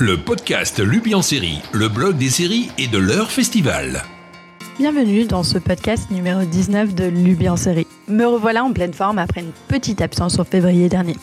le 0.00 0.16
podcast 0.16 0.80
Lubi 0.80 1.14
en 1.14 1.20
série, 1.20 1.58
le 1.72 1.88
blog 1.88 2.16
des 2.16 2.30
séries 2.30 2.70
et 2.78 2.86
de 2.86 2.96
leur 2.96 3.30
festival. 3.30 4.02
Bienvenue 4.78 5.26
dans 5.26 5.42
ce 5.42 5.58
podcast 5.58 6.10
numéro 6.10 6.42
19 6.42 6.94
de 6.94 7.04
Lubi 7.04 7.50
en 7.50 7.56
série. 7.58 7.86
Me 8.08 8.24
revoilà 8.24 8.64
en 8.64 8.72
pleine 8.72 8.94
forme 8.94 9.18
après 9.18 9.42
une 9.42 9.52
petite 9.68 10.00
absence 10.00 10.38
en 10.38 10.44
février 10.44 10.88
dernier. 10.88 11.16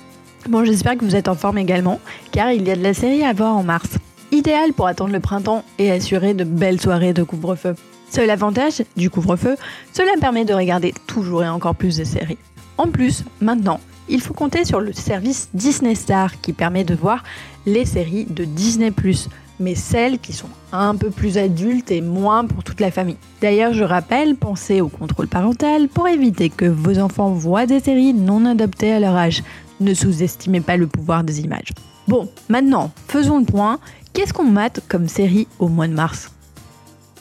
Bon, 0.48 0.64
j'espère 0.64 0.96
que 0.96 1.06
vous 1.06 1.16
êtes 1.16 1.28
en 1.28 1.34
forme 1.34 1.58
également, 1.58 2.00
car 2.32 2.52
il 2.52 2.68
y 2.68 2.72
a 2.72 2.76
de 2.76 2.84
la 2.84 2.94
série 2.94 3.24
à 3.24 3.34
voir 3.34 3.56
en 3.56 3.64
mars. 3.64 3.98
Idéal 4.32 4.74
pour 4.74 4.86
attendre 4.86 5.12
le 5.12 5.20
printemps 5.20 5.64
et 5.80 5.90
assurer 5.90 6.36
de 6.36 6.44
belles 6.44 6.80
soirées 6.80 7.14
de 7.14 7.24
couvre-feu. 7.24 7.74
Seul 8.12 8.30
avantage 8.30 8.84
du 8.96 9.10
couvre-feu, 9.10 9.56
cela 9.92 10.12
permet 10.22 10.46
de 10.46 10.54
regarder 10.54 10.94
toujours 11.08 11.44
et 11.44 11.50
encore 11.50 11.76
plus 11.76 11.98
de 11.98 12.04
séries. 12.04 12.38
En 12.78 12.90
plus, 12.90 13.24
maintenant, 13.42 13.80
il 14.10 14.22
faut 14.22 14.34
compter 14.34 14.66
sur 14.66 14.80
le 14.80 14.94
service 14.94 15.50
Disney 15.54 15.96
Star 15.96 16.40
qui 16.42 16.54
permet 16.54 16.84
de 16.84 16.96
voir 16.96 17.24
les 17.66 17.86
séries 17.86 18.26
de 18.26 18.46
Disney⁇ 18.46 18.90
mais 19.60 19.76
celles 19.76 20.20
qui 20.20 20.34
sont 20.34 20.50
un 20.72 20.96
peu 20.96 21.10
plus 21.10 21.38
adultes 21.38 21.92
et 21.92 22.02
moins 22.02 22.46
pour 22.46 22.64
toute 22.64 22.80
la 22.80 22.92
famille. 22.92 23.18
D'ailleurs, 23.42 23.74
je 23.74 23.84
rappelle, 23.84 24.36
pensez 24.36 24.82
au 24.82 24.88
contrôle 24.88 25.28
parental 25.28 25.88
pour 25.88 26.08
éviter 26.08 26.50
que 26.50 26.66
vos 26.66 27.00
enfants 27.00 27.32
voient 27.32 27.66
des 27.66 27.80
séries 27.80 28.14
non 28.14 28.46
adoptées 28.46 28.94
à 28.94 29.00
leur 29.00 29.16
âge. 29.16 29.44
Ne 29.80 29.94
sous-estimez 29.94 30.62
pas 30.62 30.78
le 30.78 30.88
pouvoir 30.88 31.24
des 31.24 31.42
images. 31.42 31.72
Bon, 32.08 32.30
maintenant, 32.50 32.92
faisons 33.08 33.40
le 33.40 33.46
point. 33.46 33.80
Qu'est-ce 34.14 34.34
qu'on 34.34 34.46
mate 34.46 34.82
comme 34.88 35.08
série 35.08 35.48
au 35.60 35.68
mois 35.68 35.88
de 35.88 35.94
mars? 35.94 36.32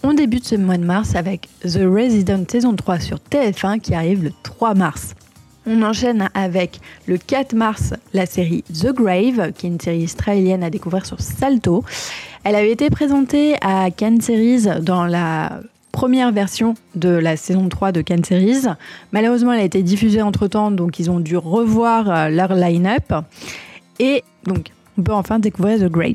On 0.03 0.15
débute 0.15 0.45
ce 0.45 0.55
mois 0.55 0.79
de 0.79 0.85
mars 0.85 1.16
avec 1.16 1.49
The 1.63 1.80
Resident 1.83 2.45
saison 2.49 2.75
3 2.75 3.01
sur 3.01 3.19
TF1 3.19 3.80
qui 3.80 3.95
arrive 3.95 4.23
le 4.23 4.33
3 4.43 4.75
mars. 4.75 5.15
On 5.69 5.83
enchaîne 5.83 6.29
avec 6.34 6.80
le 7.06 7.19
4 7.19 7.55
mars 7.55 7.93
la 8.15 8.24
série 8.24 8.62
The 8.73 8.93
Grave, 8.93 9.52
qui 9.52 9.66
est 9.66 9.70
une 9.70 9.80
série 9.80 10.02
israélienne 10.02 10.62
à 10.62 10.70
découvrir 10.70 11.05
sur 11.05 11.20
Salto. 11.20 11.83
Elle 12.45 12.55
avait 12.55 12.70
été 12.70 12.88
présentée 12.88 13.57
à 13.62 13.91
Cannes 13.91 14.21
Series 14.21 14.80
dans 14.80 15.07
la 15.07 15.60
première 15.91 16.30
version 16.30 16.74
de 16.95 17.09
la 17.09 17.37
saison 17.37 17.68
3 17.68 17.91
de 17.91 18.01
Cannes 18.01 18.23
Series. 18.23 18.68
Malheureusement, 19.10 19.52
elle 19.54 19.60
a 19.60 19.65
été 19.65 19.82
diffusée 19.82 20.23
entre-temps, 20.23 20.71
donc 20.71 21.01
ils 21.01 21.10
ont 21.10 21.18
dû 21.18 21.37
revoir 21.37 22.10
euh, 22.10 22.29
leur 22.29 22.54
line-up. 22.54 23.13
Et 23.98 24.23
donc, 24.45 24.71
on 24.96 25.02
peut 25.02 25.15
enfin 25.15 25.41
découvrir 25.41 25.80
The 25.80 25.91
Grave. 25.91 26.15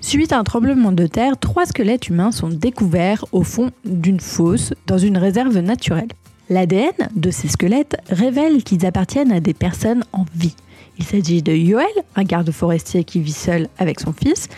Suite 0.00 0.32
à 0.32 0.38
un 0.38 0.44
tremblement 0.44 0.92
de 0.92 1.06
terre, 1.06 1.36
trois 1.36 1.66
squelettes 1.66 2.08
humains 2.08 2.32
sont 2.32 2.48
découverts 2.48 3.26
au 3.32 3.42
fond 3.42 3.72
d'une 3.84 4.20
fosse 4.20 4.72
dans 4.86 4.98
une 4.98 5.18
réserve 5.18 5.58
naturelle. 5.58 6.08
L'ADN 6.48 6.92
de 7.14 7.30
ces 7.30 7.48
squelettes 7.48 7.96
révèle 8.08 8.62
qu'ils 8.62 8.86
appartiennent 8.86 9.32
à 9.32 9.40
des 9.40 9.54
personnes 9.54 10.04
en 10.12 10.24
vie. 10.34 10.54
Il 10.98 11.04
s'agit 11.04 11.42
de 11.42 11.52
Yoel, 11.52 11.86
un 12.14 12.22
garde 12.22 12.50
forestier 12.50 13.04
qui 13.04 13.20
vit 13.20 13.32
seul 13.32 13.68
avec 13.78 14.00
son 14.00 14.12
fils, 14.12 14.48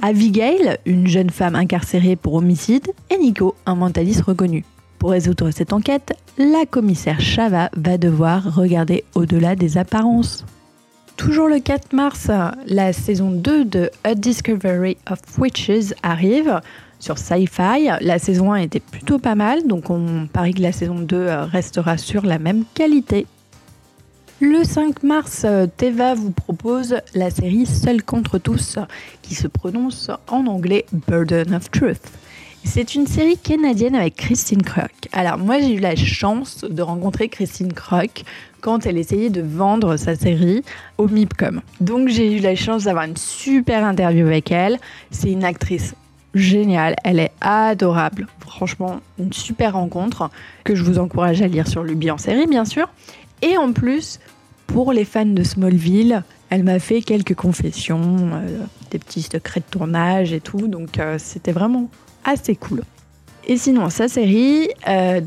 Abigail, 0.00 0.78
une 0.86 1.08
jeune 1.08 1.30
femme 1.30 1.56
incarcérée 1.56 2.14
pour 2.14 2.34
homicide, 2.34 2.88
et 3.10 3.18
Nico, 3.18 3.56
un 3.66 3.74
mentaliste 3.74 4.22
reconnu. 4.22 4.64
Pour 4.98 5.10
résoudre 5.10 5.50
cette 5.50 5.72
enquête, 5.72 6.12
la 6.38 6.66
commissaire 6.66 7.20
Chava 7.20 7.70
va 7.76 7.98
devoir 7.98 8.54
regarder 8.54 9.04
au-delà 9.14 9.56
des 9.56 9.78
apparences. 9.78 10.44
Toujours 11.16 11.48
le 11.48 11.58
4 11.58 11.94
mars, 11.94 12.30
la 12.66 12.92
saison 12.92 13.32
2 13.32 13.64
de 13.64 13.90
A 14.04 14.14
Discovery 14.14 14.96
of 15.10 15.18
Witches 15.36 15.94
arrive 16.04 16.60
sur 16.98 17.18
Sci-Fi. 17.18 17.90
La 18.00 18.18
saison 18.18 18.52
1 18.52 18.56
était 18.56 18.80
plutôt 18.80 19.18
pas 19.18 19.34
mal, 19.34 19.66
donc 19.66 19.90
on 19.90 20.26
parie 20.32 20.54
que 20.54 20.62
la 20.62 20.72
saison 20.72 20.98
2 20.98 21.16
euh, 21.16 21.44
restera 21.44 21.98
sur 21.98 22.24
la 22.24 22.38
même 22.38 22.64
qualité. 22.74 23.26
Le 24.40 24.62
5 24.62 25.02
mars, 25.02 25.42
euh, 25.44 25.66
Teva 25.66 26.14
vous 26.14 26.30
propose 26.30 26.98
la 27.14 27.30
série 27.30 27.66
Seul 27.66 28.04
contre 28.04 28.38
tous, 28.38 28.78
qui 29.22 29.34
se 29.34 29.48
prononce 29.48 30.10
en 30.28 30.46
anglais 30.46 30.86
Burden 31.08 31.54
of 31.54 31.70
Truth. 31.70 32.02
C'est 32.64 32.94
une 32.94 33.06
série 33.06 33.38
canadienne 33.38 33.94
avec 33.94 34.16
Christine 34.16 34.62
Kruk. 34.62 35.08
Alors 35.12 35.38
moi 35.38 35.58
j'ai 35.58 35.74
eu 35.74 35.80
la 35.80 35.96
chance 35.96 36.64
de 36.68 36.82
rencontrer 36.82 37.28
Christine 37.28 37.72
Kruk 37.72 38.24
quand 38.60 38.84
elle 38.84 38.98
essayait 38.98 39.30
de 39.30 39.40
vendre 39.40 39.96
sa 39.96 40.14
série 40.14 40.62
au 40.98 41.08
MIPCOM. 41.08 41.62
Donc 41.80 42.08
j'ai 42.08 42.36
eu 42.36 42.40
la 42.40 42.54
chance 42.54 42.84
d'avoir 42.84 43.04
une 43.04 43.16
super 43.16 43.84
interview 43.84 44.26
avec 44.26 44.52
elle. 44.52 44.78
C'est 45.10 45.30
une 45.32 45.44
actrice 45.44 45.94
géniale, 46.34 46.96
elle 47.04 47.18
est 47.18 47.32
adorable. 47.40 48.26
Franchement, 48.40 49.00
une 49.18 49.32
super 49.32 49.74
rencontre 49.74 50.30
que 50.64 50.74
je 50.74 50.82
vous 50.82 50.98
encourage 50.98 51.42
à 51.42 51.48
lire 51.48 51.68
sur 51.68 51.82
Luby 51.82 52.10
en 52.10 52.18
série, 52.18 52.46
bien 52.46 52.64
sûr. 52.64 52.88
Et 53.42 53.56
en 53.56 53.72
plus, 53.72 54.20
pour 54.66 54.92
les 54.92 55.04
fans 55.04 55.26
de 55.26 55.42
Smallville, 55.42 56.22
elle 56.50 56.64
m'a 56.64 56.78
fait 56.78 57.02
quelques 57.02 57.34
confessions, 57.34 58.30
euh, 58.32 58.60
des 58.90 58.98
petits 58.98 59.22
secrets 59.22 59.60
de 59.60 59.70
tournage 59.70 60.32
et 60.32 60.40
tout, 60.40 60.68
donc 60.68 60.98
euh, 60.98 61.16
c'était 61.18 61.52
vraiment 61.52 61.90
assez 62.24 62.56
cool. 62.56 62.82
Et 63.50 63.56
sinon, 63.56 63.88
sa 63.88 64.08
série, 64.08 64.68
euh, 64.88 65.20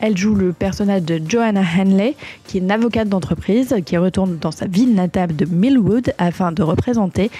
elle 0.00 0.16
joue 0.16 0.36
le 0.36 0.52
personnage 0.52 1.02
de 1.02 1.20
Joanna 1.28 1.62
Henley, 1.62 2.14
qui 2.46 2.58
est 2.58 2.60
une 2.60 2.70
avocate 2.70 3.08
d'entreprise 3.08 3.74
qui 3.84 3.96
retourne 3.96 4.38
dans 4.38 4.52
sa 4.52 4.66
ville 4.66 4.94
natale 4.94 5.34
de 5.34 5.44
Millwood 5.44 6.14
afin 6.18 6.52
de 6.52 6.62
représenter 6.62 7.32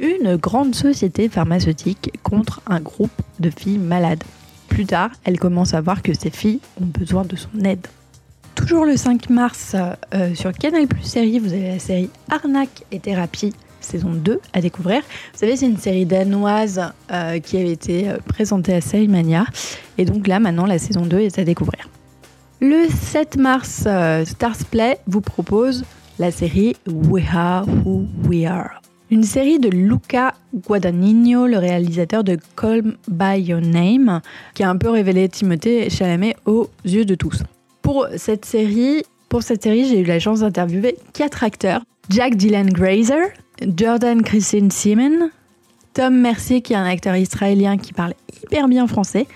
une 0.00 0.36
grande 0.36 0.74
société 0.74 1.28
pharmaceutique 1.28 2.12
contre 2.22 2.60
un 2.66 2.80
groupe 2.80 3.22
de 3.40 3.50
filles 3.50 3.78
malades. 3.78 4.24
Plus 4.68 4.86
tard, 4.86 5.10
elle 5.24 5.38
commence 5.38 5.74
à 5.74 5.80
voir 5.80 6.02
que 6.02 6.12
ces 6.14 6.30
filles 6.30 6.60
ont 6.80 6.86
besoin 6.86 7.24
de 7.24 7.36
son 7.36 7.60
aide. 7.64 7.86
Toujours 8.54 8.84
le 8.84 8.96
5 8.96 9.30
mars, 9.30 9.74
euh, 10.14 10.34
sur 10.34 10.52
Canal 10.52 10.86
Plus 10.86 11.02
Série, 11.02 11.38
vous 11.38 11.52
avez 11.52 11.68
la 11.68 11.78
série 11.78 12.10
Arnaque 12.30 12.84
et 12.92 13.00
Thérapie, 13.00 13.52
saison 13.80 14.10
2 14.12 14.40
à 14.52 14.60
découvrir. 14.60 15.02
Vous 15.32 15.38
savez, 15.38 15.56
c'est 15.56 15.66
une 15.66 15.76
série 15.76 16.06
danoise 16.06 16.80
euh, 17.10 17.40
qui 17.40 17.56
avait 17.56 17.72
été 17.72 18.08
euh, 18.08 18.16
présentée 18.26 18.74
à 18.74 18.80
Série. 18.80 19.08
Et 19.98 20.04
donc 20.04 20.26
là, 20.26 20.38
maintenant, 20.40 20.66
la 20.66 20.78
saison 20.78 21.04
2 21.04 21.18
est 21.18 21.38
à 21.38 21.44
découvrir. 21.44 21.88
Le 22.60 22.86
7 22.88 23.36
mars, 23.36 23.86
Stars 24.24 24.64
Play 24.70 24.98
vous 25.06 25.20
propose 25.20 25.84
la 26.18 26.30
série 26.30 26.76
We 26.86 27.24
Are 27.34 27.66
Who 27.84 28.06
We 28.28 28.46
Are. 28.46 28.83
Une 29.10 29.22
série 29.22 29.58
de 29.58 29.68
Luca 29.68 30.34
Guadagnino, 30.54 31.46
le 31.46 31.58
réalisateur 31.58 32.24
de 32.24 32.38
Call 32.56 32.96
By 33.06 33.38
Your 33.38 33.60
Name, 33.60 34.22
qui 34.54 34.62
a 34.62 34.70
un 34.70 34.78
peu 34.78 34.88
révélé 34.88 35.28
Timothée 35.28 35.90
Chalamet 35.90 36.36
aux 36.46 36.70
yeux 36.86 37.04
de 37.04 37.14
tous. 37.14 37.42
Pour 37.82 38.06
cette 38.16 38.46
série, 38.46 39.02
pour 39.28 39.42
cette 39.42 39.62
série, 39.62 39.86
j'ai 39.86 40.00
eu 40.00 40.04
la 40.04 40.18
chance 40.18 40.40
d'interviewer 40.40 40.96
quatre 41.12 41.44
acteurs 41.44 41.82
Jack 42.08 42.36
Dylan 42.36 42.70
Grazer, 42.70 43.26
Jordan 43.76 44.22
Christine 44.22 44.70
Simon, 44.70 45.28
Tom 45.92 46.18
Mercier, 46.18 46.62
qui 46.62 46.72
est 46.72 46.76
un 46.76 46.86
acteur 46.86 47.14
israélien 47.14 47.76
qui 47.76 47.92
parle 47.92 48.14
hyper 48.42 48.68
bien 48.68 48.86
français, 48.86 49.26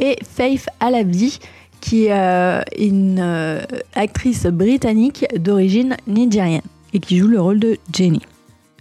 et 0.00 0.16
Faith 0.28 0.66
Alavi, 0.80 1.38
qui 1.80 2.06
est 2.06 2.64
une 2.78 3.20
euh, 3.20 3.60
actrice 3.94 4.46
britannique 4.46 5.24
d'origine 5.38 5.96
nigérienne 6.08 6.62
et 6.92 6.98
qui 6.98 7.18
joue 7.18 7.28
le 7.28 7.40
rôle 7.40 7.60
de 7.60 7.78
Jenny. 7.92 8.20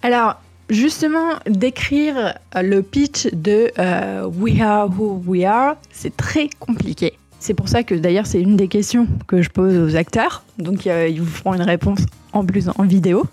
Alors, 0.03 0.35
justement, 0.69 1.29
décrire 1.47 2.37
le 2.61 2.81
pitch 2.81 3.27
de 3.31 3.71
euh, 3.79 4.27
We 4.37 4.59
Are 4.59 4.89
Who 4.89 5.23
We 5.25 5.45
Are, 5.45 5.77
c'est 5.91 6.15
très 6.17 6.49
compliqué. 6.59 7.13
C'est 7.39 7.53
pour 7.53 7.69
ça 7.69 7.83
que 7.83 7.95
d'ailleurs 7.95 8.25
c'est 8.25 8.41
une 8.41 8.57
des 8.57 8.67
questions 8.67 9.07
que 9.27 9.41
je 9.41 9.49
pose 9.49 9.77
aux 9.77 9.95
acteurs. 9.95 10.43
Donc 10.57 10.87
euh, 10.87 11.07
ils 11.07 11.21
vous 11.21 11.29
feront 11.29 11.53
une 11.53 11.61
réponse 11.61 11.99
en 12.33 12.45
plus 12.45 12.69
en 12.75 12.83
vidéo. 12.83 13.25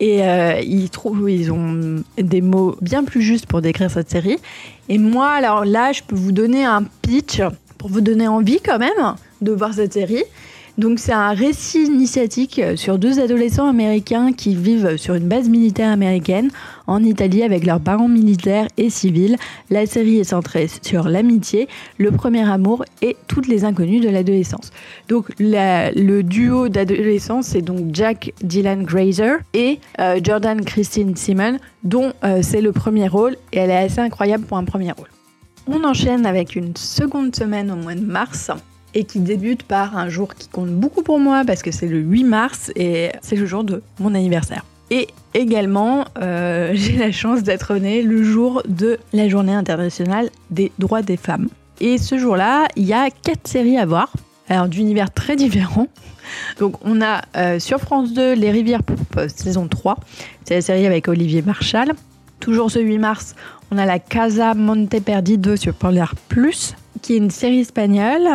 Et 0.00 0.22
euh, 0.22 0.60
ils 0.60 0.90
trouvent, 0.90 1.30
ils 1.30 1.50
ont 1.50 2.02
des 2.18 2.42
mots 2.42 2.76
bien 2.82 3.04
plus 3.04 3.22
justes 3.22 3.46
pour 3.46 3.62
décrire 3.62 3.90
cette 3.90 4.10
série. 4.10 4.36
Et 4.90 4.98
moi, 4.98 5.30
alors 5.30 5.64
là, 5.64 5.92
je 5.92 6.02
peux 6.02 6.14
vous 6.14 6.32
donner 6.32 6.62
un 6.64 6.84
pitch 7.02 7.40
pour 7.78 7.88
vous 7.88 8.02
donner 8.02 8.28
envie 8.28 8.60
quand 8.60 8.78
même 8.78 9.14
de 9.40 9.52
voir 9.52 9.72
cette 9.72 9.94
série. 9.94 10.24
Donc 10.78 11.00
c'est 11.00 11.12
un 11.12 11.30
récit 11.30 11.86
initiatique 11.86 12.60
sur 12.76 13.00
deux 13.00 13.18
adolescents 13.18 13.68
américains 13.68 14.32
qui 14.32 14.54
vivent 14.54 14.96
sur 14.96 15.16
une 15.16 15.26
base 15.26 15.48
militaire 15.48 15.90
américaine 15.90 16.50
en 16.86 17.02
Italie 17.02 17.42
avec 17.42 17.66
leurs 17.66 17.80
parents 17.80 18.06
militaires 18.06 18.68
et 18.76 18.88
civils. 18.88 19.36
La 19.70 19.86
série 19.86 20.20
est 20.20 20.24
centrée 20.24 20.68
sur 20.82 21.08
l'amitié, 21.08 21.66
le 21.98 22.12
premier 22.12 22.48
amour 22.48 22.84
et 23.02 23.16
toutes 23.26 23.48
les 23.48 23.64
inconnues 23.64 23.98
de 23.98 24.08
l'adolescence. 24.08 24.70
Donc 25.08 25.30
le 25.40 26.22
duo 26.22 26.68
d'adolescents 26.68 27.42
c'est 27.42 27.62
donc 27.62 27.92
Jack 27.92 28.32
Dylan 28.44 28.84
Grazer 28.84 29.38
et 29.54 29.80
euh, 29.98 30.20
Jordan 30.22 30.64
Christine 30.64 31.16
Simon 31.16 31.58
dont 31.82 32.12
euh, 32.22 32.38
c'est 32.42 32.60
le 32.60 32.70
premier 32.70 33.08
rôle 33.08 33.36
et 33.52 33.58
elle 33.58 33.70
est 33.70 33.76
assez 33.76 34.00
incroyable 34.00 34.44
pour 34.44 34.56
un 34.58 34.64
premier 34.64 34.92
rôle. 34.92 35.08
On 35.66 35.82
enchaîne 35.82 36.24
avec 36.24 36.54
une 36.54 36.76
seconde 36.76 37.34
semaine 37.34 37.72
au 37.72 37.76
mois 37.76 37.96
de 37.96 38.00
mars 38.00 38.52
et 38.94 39.04
qui 39.04 39.20
débute 39.20 39.62
par 39.62 39.96
un 39.96 40.08
jour 40.08 40.34
qui 40.34 40.48
compte 40.48 40.70
beaucoup 40.70 41.02
pour 41.02 41.18
moi 41.18 41.42
parce 41.46 41.62
que 41.62 41.70
c'est 41.70 41.86
le 41.86 41.98
8 41.98 42.24
mars 42.24 42.72
et 42.76 43.10
c'est 43.22 43.36
le 43.36 43.46
jour 43.46 43.64
de 43.64 43.82
mon 44.00 44.14
anniversaire. 44.14 44.64
Et 44.90 45.08
également, 45.34 46.06
euh, 46.20 46.70
j'ai 46.74 46.96
la 46.96 47.12
chance 47.12 47.42
d'être 47.42 47.74
née 47.74 48.02
le 48.02 48.22
jour 48.22 48.62
de 48.68 48.98
la 49.12 49.28
journée 49.28 49.54
internationale 49.54 50.30
des 50.50 50.72
droits 50.78 51.02
des 51.02 51.16
femmes. 51.16 51.48
Et 51.80 51.98
ce 51.98 52.18
jour-là, 52.18 52.66
il 52.76 52.84
y 52.84 52.92
a 52.92 53.10
quatre 53.10 53.46
séries 53.46 53.78
à 53.78 53.86
voir, 53.86 54.12
alors 54.48 54.68
d'univers 54.68 55.12
très 55.12 55.36
différents. 55.36 55.88
Donc 56.58 56.74
on 56.82 57.00
a 57.00 57.22
euh, 57.36 57.58
sur 57.58 57.78
France 57.78 58.12
2 58.12 58.34
Les 58.34 58.50
Rivières 58.50 58.82
Poupes 58.82 59.20
saison 59.28 59.68
3, 59.68 59.96
c'est 60.44 60.54
la 60.54 60.60
série 60.60 60.86
avec 60.86 61.08
Olivier 61.08 61.42
Marchal. 61.42 61.92
Toujours 62.40 62.70
ce 62.70 62.78
8 62.78 62.98
mars, 62.98 63.34
on 63.70 63.78
a 63.78 63.86
la 63.86 63.98
Casa 63.98 64.54
Monte 64.54 65.00
Perdido 65.00 65.56
sur 65.56 65.74
Polar 65.74 66.14
Plus, 66.28 66.74
qui 67.00 67.14
est 67.14 67.18
une 67.18 67.30
série 67.30 67.60
espagnole. 67.60 68.28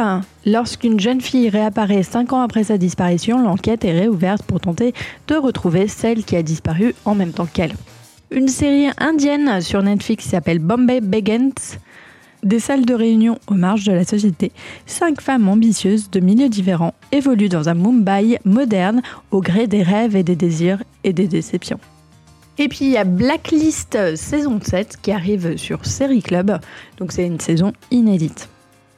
Lorsqu'une 0.45 0.99
jeune 0.99 1.21
fille 1.21 1.49
réapparaît 1.49 2.03
5 2.03 2.33
ans 2.33 2.41
après 2.41 2.63
sa 2.63 2.77
disparition, 2.77 3.41
l'enquête 3.41 3.85
est 3.85 3.99
réouverte 3.99 4.43
pour 4.43 4.59
tenter 4.59 4.93
de 5.27 5.35
retrouver 5.35 5.87
celle 5.87 6.23
qui 6.23 6.35
a 6.35 6.43
disparu 6.43 6.95
en 7.05 7.15
même 7.15 7.31
temps 7.31 7.45
qu'elle. 7.45 7.73
Une 8.31 8.47
série 8.47 8.89
indienne 8.97 9.61
sur 9.61 9.83
Netflix 9.83 10.25
s'appelle 10.25 10.59
Bombay 10.59 11.01
Begins. 11.01 11.77
Des 12.43 12.59
salles 12.59 12.85
de 12.85 12.93
réunion 12.93 13.39
aux 13.47 13.53
marges 13.53 13.85
de 13.85 13.93
la 13.93 14.03
société, 14.03 14.51
cinq 14.85 15.21
femmes 15.21 15.47
ambitieuses 15.47 16.09
de 16.09 16.19
milieux 16.19 16.49
différents 16.49 16.93
évoluent 17.11 17.47
dans 17.47 17.69
un 17.69 17.73
Mumbai 17.73 18.39
moderne 18.43 19.01
au 19.31 19.39
gré 19.39 19.67
des 19.67 19.81
rêves 19.81 20.15
et 20.15 20.23
des 20.23 20.35
désirs 20.35 20.83
et 21.05 21.13
des 21.13 21.27
déceptions. 21.27 21.79
Et 22.57 22.67
puis 22.67 22.85
il 22.85 22.91
y 22.91 22.97
a 22.97 23.03
Blacklist 23.05 24.15
saison 24.15 24.59
7 24.61 24.97
qui 25.01 25.11
arrive 25.11 25.57
sur 25.57 25.85
Série 25.85 26.21
Club, 26.21 26.59
donc 26.97 27.11
c'est 27.11 27.25
une 27.25 27.39
saison 27.39 27.73
inédite. 27.91 28.49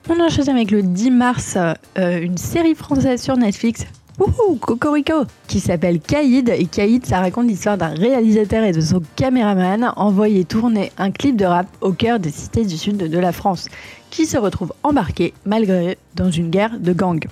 On 0.08 0.20
enchaîne 0.20 0.50
avec 0.50 0.70
le 0.70 0.84
10 0.84 1.10
mars 1.10 1.58
euh, 1.58 2.22
une 2.22 2.38
série 2.38 2.76
française 2.76 3.20
sur 3.20 3.36
Netflix. 3.38 3.88
Wouhou, 4.20 4.56
Cocorico 4.56 5.24
Qui 5.48 5.60
s'appelle 5.60 6.00
Caïd. 6.00 6.50
Et 6.50 6.66
Caïd, 6.66 7.04
ça 7.08 7.20
raconte 7.20 7.48
l'histoire 7.48 7.76
d'un 7.76 7.90
réalisateur 7.90 8.64
et 8.64 8.72
de 8.72 8.82
son 8.82 9.02
caméraman 9.16 9.92
envoyé 9.96 10.46
tourner 10.46 10.92
un 11.00 11.10
clip 11.10 11.36
de 11.36 11.46
rap 11.46 11.66
au 11.82 11.92
cœur 11.92 12.20
des 12.20 12.30
cités 12.30 12.66
du 12.66 12.78
sud 12.78 12.98
de 12.98 13.20
la 13.20 13.32
France, 13.32 13.68
qui 14.12 14.28
se 14.28 14.38
retrouve 14.38 14.74
embarqué, 14.84 15.34
malgré 15.44 15.94
eux, 15.94 15.96
dans 16.14 16.30
une 16.30 16.52
guerre 16.52 16.80
de 16.80 16.94
gangs. 16.94 17.26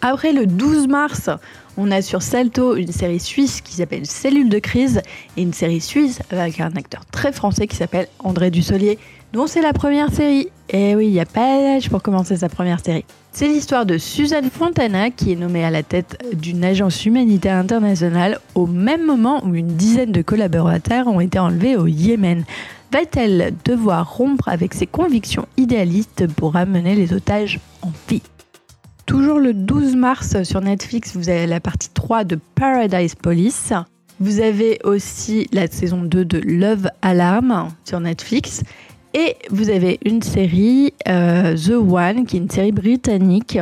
Après 0.00 0.32
le 0.32 0.46
12 0.46 0.86
mars, 0.86 1.28
on 1.76 1.90
a 1.90 2.02
sur 2.02 2.22
Salto 2.22 2.76
une 2.76 2.92
série 2.92 3.20
suisse 3.20 3.60
qui 3.60 3.74
s'appelle 3.74 4.06
Cellule 4.06 4.48
de 4.48 4.58
crise 4.58 5.02
et 5.36 5.42
une 5.42 5.52
série 5.52 5.80
suisse 5.80 6.20
avec 6.30 6.60
un 6.60 6.74
acteur 6.76 7.04
très 7.06 7.32
français 7.32 7.66
qui 7.66 7.76
s'appelle 7.76 8.06
André 8.20 8.50
Dussolier, 8.50 8.98
dont 9.32 9.46
c'est 9.46 9.62
la 9.62 9.72
première 9.72 10.12
série. 10.12 10.48
Et 10.68 10.94
oui, 10.94 11.06
il 11.06 11.12
n'y 11.12 11.20
a 11.20 11.26
pas 11.26 11.58
d'âge 11.60 11.90
pour 11.90 12.02
commencer 12.02 12.36
sa 12.36 12.48
première 12.48 12.80
série. 12.80 13.04
C'est 13.32 13.48
l'histoire 13.48 13.86
de 13.86 13.98
Suzanne 13.98 14.50
Fontana 14.50 15.10
qui 15.10 15.32
est 15.32 15.36
nommée 15.36 15.64
à 15.64 15.70
la 15.70 15.82
tête 15.82 16.18
d'une 16.34 16.64
agence 16.64 17.06
humanitaire 17.06 17.56
internationale 17.56 18.40
au 18.54 18.66
même 18.66 19.04
moment 19.04 19.44
où 19.44 19.54
une 19.54 19.76
dizaine 19.76 20.12
de 20.12 20.22
collaborateurs 20.22 21.06
ont 21.06 21.20
été 21.20 21.38
enlevés 21.38 21.76
au 21.76 21.86
Yémen. 21.86 22.44
Va-t-elle 22.92 23.54
devoir 23.64 24.16
rompre 24.16 24.48
avec 24.48 24.74
ses 24.74 24.86
convictions 24.86 25.46
idéalistes 25.56 26.26
pour 26.34 26.54
ramener 26.54 26.96
les 26.96 27.12
otages 27.12 27.60
en 27.82 27.92
vie? 28.08 28.22
Toujours 29.06 29.38
le 29.38 29.54
12 29.54 29.96
mars 29.96 30.42
sur 30.42 30.60
Netflix, 30.60 31.16
vous 31.16 31.28
avez 31.28 31.46
la 31.46 31.60
partie 31.60 31.88
3 31.90 32.24
de 32.24 32.38
Paradise 32.54 33.14
Police. 33.14 33.72
Vous 34.18 34.40
avez 34.40 34.78
aussi 34.84 35.48
la 35.52 35.66
saison 35.66 36.02
2 36.02 36.24
de 36.24 36.38
Love 36.38 36.90
Alarm 37.00 37.70
sur 37.84 38.00
Netflix. 38.00 38.62
Et 39.12 39.36
vous 39.50 39.70
avez 39.70 39.98
une 40.04 40.22
série, 40.22 40.94
euh, 41.08 41.56
The 41.56 41.70
One, 41.70 42.26
qui 42.26 42.36
est 42.36 42.40
une 42.40 42.50
série 42.50 42.72
britannique 42.72 43.58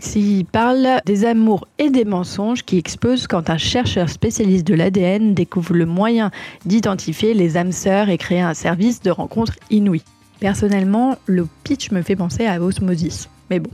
qui 0.00 0.44
parle 0.50 1.00
des 1.06 1.24
amours 1.24 1.68
et 1.78 1.88
des 1.88 2.04
mensonges 2.04 2.64
qui 2.64 2.76
explosent 2.76 3.28
quand 3.28 3.50
un 3.50 3.58
chercheur 3.58 4.08
spécialiste 4.08 4.66
de 4.66 4.74
l'ADN 4.74 5.32
découvre 5.32 5.74
le 5.74 5.86
moyen 5.86 6.32
d'identifier 6.66 7.34
les 7.34 7.56
âmes 7.56 7.70
sœurs 7.70 8.08
et 8.08 8.18
créer 8.18 8.40
un 8.40 8.54
service 8.54 9.00
de 9.00 9.12
rencontre 9.12 9.54
inouï. 9.70 10.02
Personnellement, 10.40 11.16
le 11.26 11.46
pitch 11.62 11.92
me 11.92 12.02
fait 12.02 12.16
penser 12.16 12.46
à 12.46 12.60
Osmosis. 12.60 13.28
Mais 13.48 13.60
bon, 13.60 13.70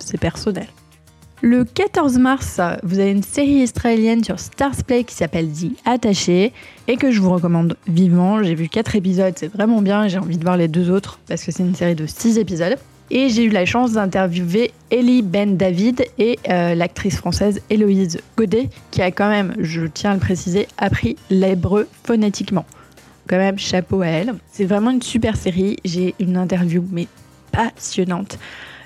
c'est 0.00 0.18
personnel. 0.18 0.66
Le 1.40 1.64
14 1.64 2.18
mars, 2.18 2.60
vous 2.82 2.98
avez 2.98 3.12
une 3.12 3.22
série 3.22 3.62
israélienne 3.62 4.24
sur 4.24 4.40
Stars 4.40 4.82
Play 4.84 5.04
qui 5.04 5.14
s'appelle 5.14 5.48
The 5.48 5.70
Attaché 5.84 6.52
et 6.88 6.96
que 6.96 7.12
je 7.12 7.20
vous 7.20 7.30
recommande 7.30 7.76
vivement. 7.86 8.42
J'ai 8.42 8.56
vu 8.56 8.68
4 8.68 8.96
épisodes, 8.96 9.34
c'est 9.36 9.46
vraiment 9.46 9.80
bien. 9.80 10.08
J'ai 10.08 10.18
envie 10.18 10.36
de 10.36 10.42
voir 10.42 10.56
les 10.56 10.66
deux 10.66 10.90
autres 10.90 11.20
parce 11.28 11.44
que 11.44 11.52
c'est 11.52 11.62
une 11.62 11.76
série 11.76 11.94
de 11.94 12.06
6 12.06 12.38
épisodes. 12.38 12.76
Et 13.10 13.28
j'ai 13.28 13.44
eu 13.44 13.50
la 13.50 13.66
chance 13.66 13.92
d'interviewer 13.92 14.72
Ellie 14.90 15.22
Ben 15.22 15.56
David 15.56 16.06
et 16.18 16.40
euh, 16.48 16.74
l'actrice 16.74 17.16
française 17.16 17.62
Héloïse 17.70 18.18
Godet, 18.36 18.68
qui 18.90 19.00
a 19.00 19.12
quand 19.12 19.28
même, 19.28 19.54
je 19.60 19.86
tiens 19.86 20.10
à 20.10 20.14
le 20.14 20.20
préciser, 20.20 20.66
appris 20.76 21.16
l'hébreu 21.30 21.86
phonétiquement. 22.02 22.66
Quand 23.28 23.38
même, 23.38 23.60
chapeau 23.60 24.02
à 24.02 24.08
elle. 24.08 24.34
C'est 24.50 24.64
vraiment 24.64 24.90
une 24.90 25.02
super 25.02 25.36
série. 25.36 25.76
J'ai 25.84 26.16
une 26.18 26.36
interview, 26.36 26.84
mais 26.90 27.06
passionnante 27.52 28.38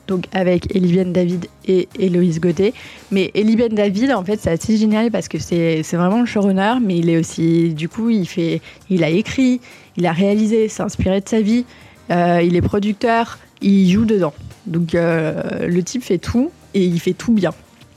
donc 0.08 0.26
avec 0.32 0.75
Elivienne 0.75 1.12
David 1.12 1.46
et 1.66 1.88
Héloïse 1.99 2.40
Godet. 2.40 2.72
Mais 3.10 3.31
Elivienne 3.34 3.75
David, 3.75 4.12
en 4.12 4.25
fait, 4.25 4.40
c'est 4.40 4.50
assez 4.50 4.76
génial 4.76 5.10
parce 5.10 5.28
que 5.28 5.38
c'est 5.38 5.82
vraiment 5.93 6.20
le 6.20 6.26
showrunner, 6.26 6.75
mais 6.82 6.99
il 6.99 7.08
est 7.08 7.19
aussi, 7.19 7.75
du 7.75 7.88
coup, 7.88 8.10
il, 8.10 8.26
fait, 8.26 8.60
a 9.00 9.08
écrit, 9.08 9.60
il 9.96 10.06
a 10.06 10.12
réalisé, 10.12 10.69
s'est 10.69 10.82
inspiré 10.82 11.20
de 11.20 11.28
sa 11.28 11.40
vie, 11.40 11.64
euh, 12.10 12.43
il 12.43 12.56
est 12.56 12.62
producteur, 12.62 13.38
il 13.60 13.90
joue 13.90 14.04
dedans. 14.04 14.34
Donc 14.66 14.94
euh, 14.94 15.66
le 15.66 15.82
type 15.82 16.02
fait 16.02 16.19
tout 16.19 16.50
et 16.75 16.84
il 16.84 17.00
fait 17.00 17.14
tout 17.14 17.32
bien. 17.32 17.52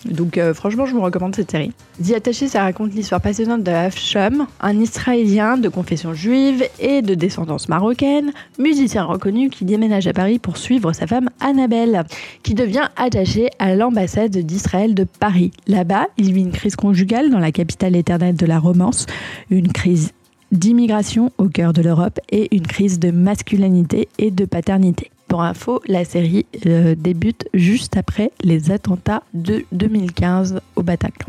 Donc 0.05 0.37
euh, 0.37 0.53
franchement, 0.53 0.85
je 0.85 0.93
vous 0.93 1.01
recommande 1.01 1.35
cette 1.35 1.51
série. 1.51 1.71
The 2.03 2.13
Attaché, 2.13 2.47
ça 2.47 2.63
raconte 2.63 2.93
l'histoire 2.93 3.21
passionnante 3.21 3.63
de 3.63 3.71
Hafsham, 3.71 4.47
un 4.61 4.79
Israélien 4.79 5.57
de 5.57 5.69
confession 5.69 6.13
juive 6.13 6.63
et 6.79 7.01
de 7.01 7.15
descendance 7.15 7.69
marocaine, 7.69 8.31
musicien 8.59 9.03
reconnu 9.03 9.49
qui 9.49 9.65
déménage 9.65 10.07
à 10.07 10.13
Paris 10.13 10.39
pour 10.39 10.57
suivre 10.57 10.93
sa 10.93 11.07
femme 11.07 11.29
Annabelle, 11.39 12.03
qui 12.43 12.53
devient 12.53 12.87
attachée 12.95 13.49
à 13.59 13.75
l'ambassade 13.75 14.37
d'Israël 14.37 14.93
de 14.93 15.03
Paris. 15.03 15.51
Là-bas, 15.67 16.07
il 16.17 16.33
vit 16.33 16.41
une 16.41 16.51
crise 16.51 16.75
conjugale 16.75 17.29
dans 17.29 17.39
la 17.39 17.51
capitale 17.51 17.95
éternelle 17.95 18.35
de 18.35 18.45
la 18.45 18.59
romance, 18.59 19.05
une 19.49 19.71
crise 19.71 20.11
d'immigration 20.51 21.31
au 21.37 21.49
cœur 21.49 21.73
de 21.73 21.81
l'Europe 21.81 22.19
et 22.31 22.55
une 22.55 22.67
crise 22.67 22.99
de 22.99 23.11
masculinité 23.11 24.07
et 24.17 24.31
de 24.31 24.45
paternité. 24.45 25.11
Pour 25.27 25.41
info, 25.41 25.81
la 25.87 26.05
série 26.05 26.45
euh, 26.65 26.95
débute 26.95 27.47
juste 27.53 27.97
après 27.97 28.31
les 28.43 28.71
attentats 28.71 29.23
de 29.33 29.65
2015 29.71 30.61
au 30.75 30.83
Bataclan. 30.83 31.27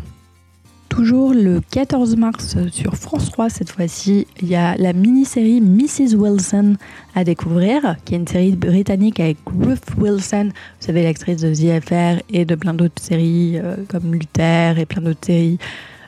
Toujours 0.88 1.34
le 1.34 1.60
14 1.70 2.16
mars 2.16 2.56
sur 2.72 2.94
France 2.94 3.30
3 3.30 3.50
cette 3.50 3.70
fois-ci, 3.70 4.26
il 4.40 4.48
y 4.48 4.54
a 4.54 4.76
la 4.76 4.92
mini-série 4.92 5.60
Mrs. 5.60 6.14
Wilson 6.14 6.76
à 7.14 7.24
découvrir, 7.24 7.96
qui 8.04 8.14
est 8.14 8.18
une 8.18 8.26
série 8.26 8.56
britannique 8.56 9.20
avec 9.20 9.36
Ruth 9.46 9.84
Wilson, 9.98 10.50
vous 10.52 10.86
savez 10.86 11.02
l'actrice 11.02 11.42
de 11.42 11.70
Affair 11.70 12.22
et 12.30 12.44
de 12.44 12.54
plein 12.54 12.72
d'autres 12.72 13.02
séries 13.02 13.58
euh, 13.58 13.76
comme 13.88 14.12
Luther 14.12 14.78
et 14.78 14.86
plein 14.86 15.02
d'autres 15.02 15.26
séries 15.26 15.58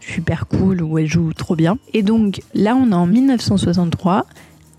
super 0.00 0.46
cool 0.46 0.82
où 0.82 0.98
elle 0.98 1.06
joue 1.06 1.32
trop 1.32 1.54
bien. 1.54 1.78
Et 1.92 2.02
donc 2.02 2.40
là 2.54 2.74
on 2.76 2.90
est 2.90 2.94
en 2.94 3.06
1963 3.06 4.26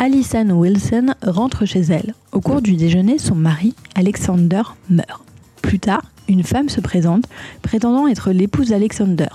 Alison 0.02 0.52
Wilson 0.52 1.08
rentre 1.22 1.66
chez 1.66 1.82
elle. 1.82 2.14
Au 2.32 2.40
cours 2.40 2.62
du 2.62 2.78
déjeuner, 2.78 3.18
son 3.18 3.36
mari, 3.36 3.76
Alexander, 3.96 4.62
meurt. 4.90 5.26
Plus 5.62 5.80
tard, 5.80 6.04
une 6.30 6.44
femme 6.44 6.70
se 6.70 6.80
présente, 6.80 7.26
prétendant 7.64 8.08
être 8.08 8.32
l'épouse 8.32 8.70
d'Alexander. 8.70 9.28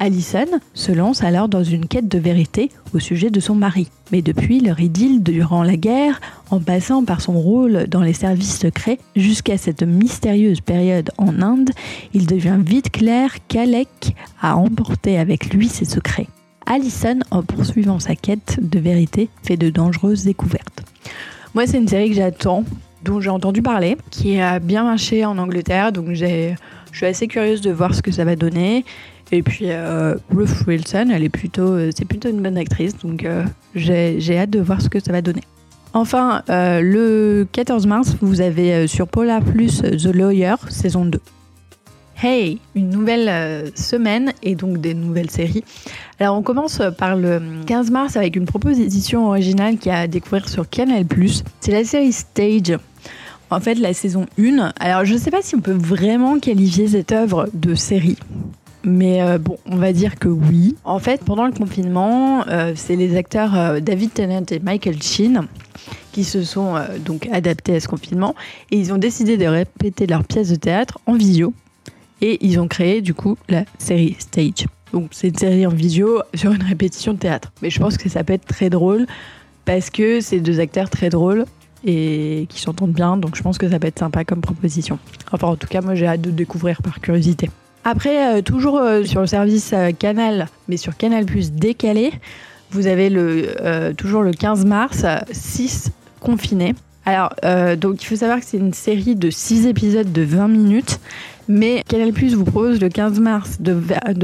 Alison 0.00 0.46
se 0.72 0.92
lance 0.92 1.22
alors 1.22 1.50
dans 1.50 1.62
une 1.62 1.86
quête 1.86 2.08
de 2.08 2.18
vérité 2.18 2.70
au 2.94 3.00
sujet 3.00 3.28
de 3.28 3.38
son 3.38 3.54
mari. 3.54 3.90
Mais 4.10 4.22
depuis 4.22 4.60
leur 4.60 4.80
idylle 4.80 5.22
durant 5.22 5.62
la 5.62 5.76
guerre, 5.76 6.22
en 6.50 6.60
passant 6.60 7.04
par 7.04 7.20
son 7.20 7.38
rôle 7.38 7.86
dans 7.86 8.02
les 8.02 8.14
services 8.14 8.58
secrets 8.58 8.98
jusqu'à 9.14 9.58
cette 9.58 9.82
mystérieuse 9.82 10.62
période 10.62 11.10
en 11.18 11.42
Inde, 11.42 11.72
il 12.14 12.24
devient 12.24 12.58
vite 12.64 12.90
clair 12.90 13.36
qu'Alec 13.46 14.14
a 14.40 14.56
emporté 14.56 15.18
avec 15.18 15.52
lui 15.52 15.68
ses 15.68 15.84
secrets. 15.84 16.28
Allison, 16.70 17.20
en 17.30 17.42
poursuivant 17.42 17.98
sa 17.98 18.14
quête 18.14 18.58
de 18.60 18.78
vérité, 18.78 19.30
fait 19.42 19.56
de 19.56 19.70
dangereuses 19.70 20.24
découvertes. 20.24 20.82
Moi, 21.54 21.66
c'est 21.66 21.78
une 21.78 21.88
série 21.88 22.10
que 22.10 22.16
j'attends, 22.16 22.64
dont 23.04 23.20
j'ai 23.20 23.30
entendu 23.30 23.62
parler, 23.62 23.96
qui 24.10 24.38
a 24.38 24.58
bien 24.58 24.84
marché 24.84 25.24
en 25.24 25.38
Angleterre, 25.38 25.92
donc 25.92 26.12
je 26.12 26.54
suis 26.92 27.06
assez 27.06 27.26
curieuse 27.26 27.62
de 27.62 27.70
voir 27.70 27.94
ce 27.94 28.02
que 28.02 28.10
ça 28.10 28.24
va 28.24 28.36
donner. 28.36 28.84
Et 29.32 29.42
puis 29.42 29.70
euh, 29.70 30.14
Ruth 30.30 30.66
Wilson, 30.66 31.08
elle 31.12 31.22
est 31.22 31.28
plutôt, 31.30 31.72
euh, 31.72 31.90
c'est 31.96 32.06
plutôt 32.06 32.28
une 32.28 32.42
bonne 32.42 32.56
actrice, 32.56 32.96
donc 32.98 33.24
euh, 33.24 33.44
j'ai 33.74 34.38
hâte 34.38 34.50
de 34.50 34.60
voir 34.60 34.80
ce 34.80 34.88
que 34.88 35.00
ça 35.00 35.12
va 35.12 35.22
donner. 35.22 35.42
Enfin, 35.94 36.42
le 36.48 37.46
14 37.50 37.86
mars, 37.86 38.14
vous 38.20 38.42
avez 38.42 38.86
sur 38.86 39.08
Polar 39.08 39.42
Plus 39.42 39.80
The 39.80 40.14
Lawyer, 40.14 40.54
saison 40.68 41.06
2. 41.06 41.18
Hey, 42.20 42.58
une 42.74 42.90
nouvelle 42.90 43.28
euh, 43.28 43.70
semaine 43.76 44.32
et 44.42 44.56
donc 44.56 44.78
des 44.78 44.92
nouvelles 44.92 45.30
séries. 45.30 45.62
Alors 46.18 46.36
on 46.36 46.42
commence 46.42 46.82
par 46.98 47.14
le 47.14 47.40
15 47.64 47.92
mars 47.92 48.16
avec 48.16 48.34
une 48.34 48.44
proposition 48.44 49.28
originale 49.28 49.78
qui 49.78 49.88
a 49.88 50.00
à 50.00 50.06
découvrir 50.08 50.48
sur 50.48 50.68
Canal+. 50.68 51.04
C'est 51.60 51.70
la 51.70 51.84
série 51.84 52.10
Stage. 52.10 52.76
En 53.50 53.60
fait, 53.60 53.76
la 53.76 53.94
saison 53.94 54.26
1. 54.36 54.72
Alors 54.80 55.04
je 55.04 55.14
ne 55.14 55.18
sais 55.18 55.30
pas 55.30 55.42
si 55.42 55.54
on 55.54 55.60
peut 55.60 55.70
vraiment 55.70 56.40
qualifier 56.40 56.88
cette 56.88 57.12
œuvre 57.12 57.48
de 57.54 57.76
série. 57.76 58.18
Mais 58.82 59.22
euh, 59.22 59.38
bon, 59.38 59.56
on 59.66 59.76
va 59.76 59.92
dire 59.92 60.18
que 60.18 60.26
oui. 60.26 60.74
En 60.82 60.98
fait, 60.98 61.22
pendant 61.24 61.46
le 61.46 61.52
confinement, 61.52 62.44
euh, 62.48 62.72
c'est 62.74 62.96
les 62.96 63.16
acteurs 63.16 63.80
David 63.80 64.12
Tennant 64.12 64.44
et 64.50 64.58
Michael 64.58 65.00
Sheen 65.00 65.46
qui 66.10 66.24
se 66.24 66.42
sont 66.42 66.74
donc 67.04 67.28
adaptés 67.30 67.76
à 67.76 67.80
ce 67.80 67.86
confinement 67.86 68.34
et 68.72 68.76
ils 68.76 68.92
ont 68.92 68.98
décidé 68.98 69.36
de 69.36 69.46
répéter 69.46 70.08
leurs 70.08 70.24
pièces 70.24 70.50
de 70.50 70.56
théâtre 70.56 70.98
en 71.06 71.14
visio 71.14 71.54
et 72.20 72.44
ils 72.44 72.58
ont 72.60 72.68
créé 72.68 73.00
du 73.00 73.14
coup 73.14 73.36
la 73.48 73.64
série 73.78 74.16
Stage. 74.18 74.66
Donc 74.92 75.08
c'est 75.12 75.28
une 75.28 75.36
série 75.36 75.66
en 75.66 75.70
visio 75.70 76.22
sur 76.34 76.52
une 76.52 76.62
répétition 76.62 77.12
de 77.12 77.18
théâtre. 77.18 77.52
Mais 77.62 77.70
je 77.70 77.78
pense 77.78 77.96
que 77.96 78.08
ça 78.08 78.24
peut 78.24 78.32
être 78.32 78.46
très 78.46 78.70
drôle. 78.70 79.06
parce 79.64 79.90
que 79.90 80.20
c'est 80.20 80.40
deux 80.40 80.60
acteurs 80.60 80.88
très 80.88 81.10
drôles 81.10 81.44
et 81.84 82.46
qui 82.48 82.60
s'entendent 82.60 82.92
bien, 82.92 83.16
donc 83.16 83.36
je 83.36 83.42
pense 83.42 83.58
que 83.58 83.68
ça 83.68 83.78
peut 83.78 83.86
être 83.86 83.98
sympa 83.98 84.24
comme 84.24 84.40
proposition. 84.40 84.98
Enfin, 85.30 85.48
en 85.48 85.56
tout 85.56 85.68
cas, 85.68 85.80
moi 85.80 85.94
j'ai 85.94 86.06
hâte 86.06 86.22
de 86.22 86.30
découvrir 86.30 86.82
par 86.82 87.00
curiosité. 87.00 87.50
Après, 87.84 88.36
euh, 88.36 88.42
toujours 88.42 88.78
euh, 88.78 89.04
sur 89.04 89.20
le 89.20 89.26
service 89.26 89.72
euh, 89.72 89.92
Canal, 89.92 90.48
mais 90.68 90.76
sur 90.76 90.96
Canal 90.96 91.24
Plus 91.24 91.52
décalé, 91.52 92.12
vous 92.70 92.86
avez 92.86 93.08
le, 93.08 93.94
toujours 93.96 94.22
le 94.22 94.32
15 94.32 94.66
mars, 94.66 95.06
6 95.32 95.90
confinés. 96.20 96.74
Alors, 97.06 97.32
donc 97.78 98.02
il 98.02 98.04
faut 98.04 98.16
savoir 98.16 98.40
que 98.40 98.44
c'est 98.44 98.58
une 98.58 98.74
série 98.74 99.16
de 99.16 99.30
6 99.30 99.66
épisodes 99.66 100.12
de 100.12 100.20
20 100.20 100.48
minutes. 100.48 101.00
Mais 101.48 101.82
Canal 101.88 102.12
Plus 102.12 102.34
vous 102.34 102.44
propose 102.44 102.80
le 102.80 102.88
15 102.88 103.20
mars 103.20 103.58
de, 103.60 103.72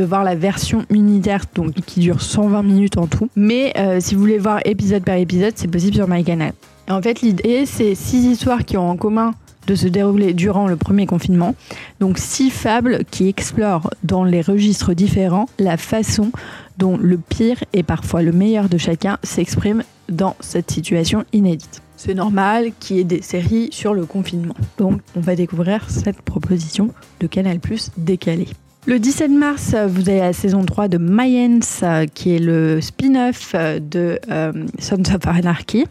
voir 0.04 0.24
la 0.24 0.34
version 0.34 0.84
unitaire, 0.90 1.44
donc 1.54 1.72
qui 1.72 2.00
dure 2.00 2.20
120 2.20 2.62
minutes 2.62 2.98
en 2.98 3.06
tout. 3.06 3.28
Mais 3.34 3.72
si 4.00 4.14
vous 4.14 4.20
voulez 4.20 4.38
voir 4.38 4.60
épisode 4.64 5.04
par 5.04 5.16
épisode, 5.16 5.52
c'est 5.56 5.68
possible 5.68 5.94
sur 5.94 6.08
MyCanal. 6.08 6.52
En 6.88 7.00
fait, 7.00 7.22
l'idée, 7.22 7.64
c'est 7.64 7.94
six 7.94 8.26
histoires 8.26 8.64
qui 8.64 8.76
ont 8.76 8.90
en 8.90 8.96
commun 8.96 9.32
de 9.66 9.74
se 9.74 9.88
dérouler 9.88 10.34
durant 10.34 10.66
le 10.68 10.76
premier 10.76 11.06
confinement. 11.06 11.54
Donc 12.00 12.18
six 12.18 12.50
fables 12.50 13.04
qui 13.10 13.28
explorent 13.28 13.90
dans 14.02 14.24
les 14.24 14.42
registres 14.42 14.94
différents 14.94 15.46
la 15.58 15.76
façon 15.76 16.30
dont 16.78 16.96
le 16.96 17.18
pire 17.18 17.62
et 17.72 17.82
parfois 17.82 18.22
le 18.22 18.32
meilleur 18.32 18.68
de 18.68 18.78
chacun 18.78 19.18
s'exprime 19.22 19.82
dans 20.08 20.36
cette 20.40 20.70
situation 20.70 21.24
inédite. 21.32 21.80
C'est 21.96 22.14
normal 22.14 22.72
qu'il 22.80 22.96
y 22.96 23.00
ait 23.00 23.04
des 23.04 23.22
séries 23.22 23.68
sur 23.72 23.94
le 23.94 24.06
confinement. 24.06 24.54
Donc 24.78 25.00
on 25.16 25.20
va 25.20 25.36
découvrir 25.36 25.88
cette 25.90 26.22
proposition 26.22 26.90
de 27.20 27.26
Canal 27.26 27.60
Plus 27.60 27.90
décalée. 27.96 28.48
Le 28.86 28.98
17 28.98 29.30
mars, 29.30 29.74
vous 29.88 30.10
avez 30.10 30.20
la 30.20 30.34
saison 30.34 30.62
3 30.62 30.88
de 30.88 30.98
Mayens, 30.98 32.06
qui 32.12 32.34
est 32.34 32.38
le 32.38 32.82
spin-off 32.82 33.54
de 33.54 34.18
euh, 34.30 34.52
Sons 34.78 35.14
of 35.14 35.26
Anarchy. 35.26 35.86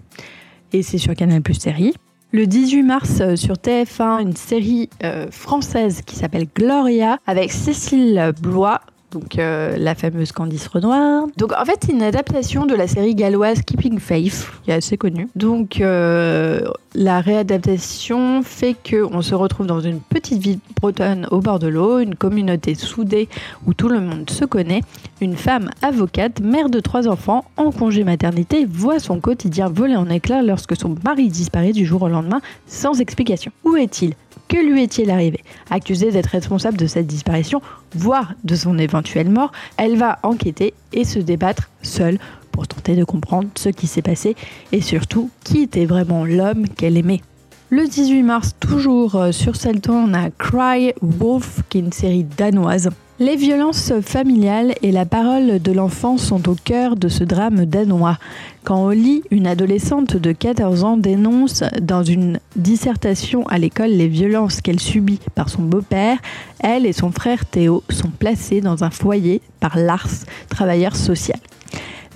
Et 0.74 0.83
c'est 0.83 1.00
sur 1.00 1.15
Canal 1.15 1.41
Plus 1.41 1.55
série. 1.55 1.93
Le 2.31 2.45
18 2.45 2.83
mars 2.83 3.19
euh, 3.22 3.36
sur 3.36 3.55
TF1, 3.55 4.22
une 4.22 4.36
série 4.36 4.89
euh, 5.03 5.27
française 5.31 6.01
qui 6.05 6.15
s'appelle 6.15 6.48
Gloria 6.55 7.17
avec 7.25 7.51
Cécile 7.51 8.31
Blois 8.41 8.81
donc 9.13 9.38
euh, 9.38 9.77
la 9.77 9.96
fameuse 9.96 10.32
Candice 10.32 10.67
Renoir. 10.67 11.27
Donc 11.38 11.53
en 11.53 11.65
fait, 11.65 11.79
c'est 11.86 11.91
une 11.91 12.01
adaptation 12.01 12.65
de 12.65 12.75
la 12.75 12.88
série 12.88 13.15
galloise 13.15 13.62
Keeping 13.62 14.00
Faith, 14.00 14.48
qui 14.63 14.72
est 14.72 14.74
assez 14.74 14.98
connue. 14.98 15.29
Donc 15.36 15.79
euh, 15.79 16.62
la 16.96 17.22
réadaptation 17.22 18.41
fait 18.43 18.75
qu'on 18.89 19.22
se 19.22 19.36
retrouve 19.36 19.67
dans 19.67 19.79
une 19.79 20.00
petite 20.00 20.41
ville 20.41 20.60
bretonne 20.82 21.27
au 21.32 21.39
bord 21.39 21.60
de 21.60 21.67
l'eau, 21.67 22.00
une 22.00 22.15
communauté 22.15 22.75
soudée 22.75 23.29
où 23.65 23.74
tout 23.74 23.89
le 23.89 24.01
monde 24.01 24.29
se 24.29 24.46
connaît. 24.46 24.82
Une 25.24 25.38
femme 25.38 25.70
avocate, 25.82 26.42
mère 26.42 26.70
de 26.70 26.82
trois 26.82 27.08
enfants, 27.08 27.46
en 27.56 27.72
congé 27.72 28.03
maternité, 28.03 28.65
voit 28.65 29.00
son 29.00 29.22
quotidien 29.22 29.70
voler 29.70 29.96
en 29.96 30.10
éclats 30.10 30.42
lorsque 30.42 30.75
son 30.75 30.98
mari 31.06 31.30
disparaît 31.30 31.72
du 31.72 31.86
jour 31.86 32.01
au 32.01 32.10
lendemain 32.10 32.42
sans 32.68 33.00
explication. 33.00 33.53
Où 33.63 33.77
est-il? 33.77 34.15
Que 34.50 34.58
lui 34.58 34.84
est-il 34.84 35.10
arrivé? 35.10 35.39
Accusée 35.70 36.12
d'être 36.12 36.25
responsable 36.25 36.77
de 36.77 36.88
cette 36.88 37.08
disparition, 37.08 37.62
voire 37.96 38.34
de 38.44 38.53
son 38.53 38.77
éventuelle 38.77 39.30
mort, 39.30 39.53
elle 39.77 39.96
va 39.96 40.20
enquêter 40.24 40.74
et 40.92 41.06
se 41.06 41.20
débattre 41.20 41.70
seule 41.84 42.20
pour 42.51 42.68
tenter 42.68 42.98
de 42.98 43.06
comprendre 43.06 43.48
ce 43.56 43.70
qui 43.70 43.88
s'est 43.88 44.01
passé 44.01 44.36
et 44.74 44.82
surtout 44.82 45.30
qui 45.46 45.62
était 45.62 45.86
vraiment 45.86 46.25
l'homme 46.25 46.68
qu'elle 46.68 46.98
aimait. 46.98 47.22
Le 47.70 47.88
18 47.88 48.24
mars, 48.24 48.56
toujours 48.60 49.15
euh, 49.15 49.32
sur 49.32 49.56
Salton, 49.56 50.10
on 50.10 50.13
a 50.13 50.30
Cry 50.32 50.94
Wolf, 51.01 51.62
qui 51.70 51.77
est 51.77 51.82
une 51.82 51.94
série 51.94 52.25
danoise 52.25 52.89
les 53.24 53.38
violences 53.38 53.94
familiales 54.01 54.75
et 54.82 54.92
la 54.92 55.06
parole 55.06 55.62
de 55.62 55.72
l'enfant 55.72 56.18
sont 56.18 56.50
au 56.50 56.56
cœur 56.56 56.98
de 56.98 57.08
ce 57.08 57.24
drame 57.24 57.65
danois. 57.65 58.18
Quand 58.65 58.84
Holly, 58.84 59.24
une 59.32 59.48
adolescente 59.48 60.18
de 60.18 60.34
14 60.34 60.84
ans, 60.84 60.98
dénonce 60.98 61.63
dans 61.82 62.03
une 62.03 62.42
dissertation 62.58 63.48
à 63.48 63.58
l'école 63.60 63.92
les 63.92 64.10
violences 64.10 64.60
qu'elle 64.60 64.82
subit 64.82 65.22
par 65.36 65.48
son 65.48 65.62
beau-père, 65.62 66.18
elle 66.60 66.86
et 66.86 66.92
son 66.92 67.12
frère 67.12 67.46
Théo 67.46 67.82
sont 67.89 68.10
placés 68.10 68.60
dans 68.60 68.84
un 68.84 68.89
foyer 68.89 69.42
par 69.62 69.77
Lars, 69.77 70.25
travailleur 70.50 70.98
social. 70.98 71.39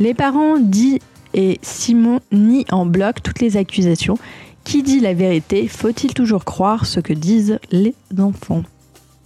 Les 0.01 0.13
parents 0.13 0.59
dit 0.59 0.99
et 1.33 1.57
Simon 1.61 2.19
nient 2.33 2.65
en 2.69 2.85
bloc 2.85 3.23
toutes 3.23 3.39
les 3.39 3.55
accusations. 3.55 4.17
Qui 4.65 4.83
dit 4.83 4.99
la 4.99 5.13
vérité 5.13 5.69
Faut-il 5.69 6.13
toujours 6.13 6.43
croire 6.43 6.85
ce 6.85 6.99
que 6.99 7.13
disent 7.13 7.59
les 7.71 7.95
enfants? 8.19 8.63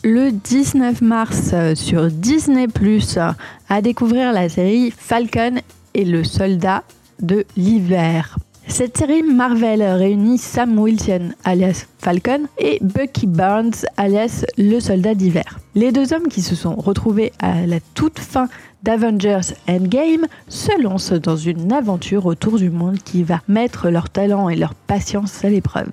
Le 0.03 0.31
19 0.31 1.01
mars 1.01 1.51
euh, 1.53 1.75
sur 1.75 2.07
Disney⁇ 2.07 2.67
à 3.69 3.81
découvrir 3.81 4.31
la 4.33 4.49
série 4.49 4.91
Falcon 4.95 5.61
et 5.93 6.05
le 6.05 6.23
soldat 6.23 6.83
de 7.21 7.45
l'hiver. 7.55 8.37
Cette 8.67 8.97
série 8.97 9.21
Marvel 9.21 9.81
réunit 9.83 10.37
Sam 10.37 10.79
Wilson 10.79 11.31
alias 11.43 11.85
Falcon 11.99 12.43
et 12.57 12.79
Bucky 12.81 13.27
Barnes 13.27 13.73
alias 13.97 14.45
le 14.57 14.79
soldat 14.79 15.13
d'hiver. 15.13 15.59
Les 15.75 15.91
deux 15.91 16.13
hommes 16.13 16.29
qui 16.29 16.41
se 16.41 16.55
sont 16.55 16.75
retrouvés 16.75 17.31
à 17.39 17.65
la 17.67 17.79
toute 17.93 18.19
fin 18.19 18.47
d'Avengers 18.83 19.53
Endgame 19.67 20.25
se 20.47 20.81
lancent 20.81 21.13
dans 21.13 21.35
une 21.35 21.71
aventure 21.73 22.25
autour 22.25 22.57
du 22.57 22.69
monde 22.69 22.97
qui 23.03 23.23
va 23.23 23.41
mettre 23.47 23.89
leur 23.89 24.09
talent 24.09 24.49
et 24.49 24.55
leur 24.55 24.73
patience 24.73 25.43
à 25.43 25.49
l'épreuve. 25.49 25.89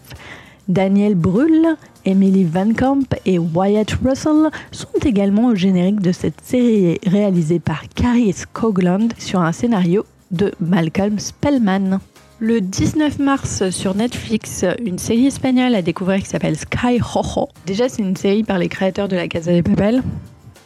Daniel 0.68 1.14
Brühl, 1.14 1.76
Emily 2.04 2.44
Van 2.44 2.72
Camp 2.75 3.14
et 3.25 3.38
Wyatt 3.38 3.90
Russell 4.04 4.50
sont 4.70 4.88
également 5.04 5.46
au 5.46 5.54
générique 5.54 6.00
de 6.00 6.12
cette 6.12 6.42
série 6.42 6.98
réalisée 7.06 7.58
par 7.58 7.88
Carrie 7.94 8.34
Scogland 8.34 9.12
sur 9.18 9.40
un 9.40 9.52
scénario 9.52 10.04
de 10.30 10.52
Malcolm 10.60 11.18
Spellman. 11.18 12.00
Le 12.38 12.60
19 12.60 13.18
mars 13.18 13.70
sur 13.70 13.94
Netflix, 13.94 14.64
une 14.84 14.98
série 14.98 15.26
espagnole 15.26 15.75
à 15.75 15.82
découvrir 15.82 16.20
qui 16.20 16.28
s'appelle 16.28 16.56
Sky 16.56 17.00
Rojo. 17.00 17.48
Déjà, 17.66 17.88
c'est 17.88 18.02
une 18.02 18.16
série 18.16 18.44
par 18.44 18.58
les 18.58 18.68
créateurs 18.68 19.08
de 19.08 19.16
la 19.16 19.26
Casa 19.26 19.52
de 19.52 19.62
Papel. 19.62 20.02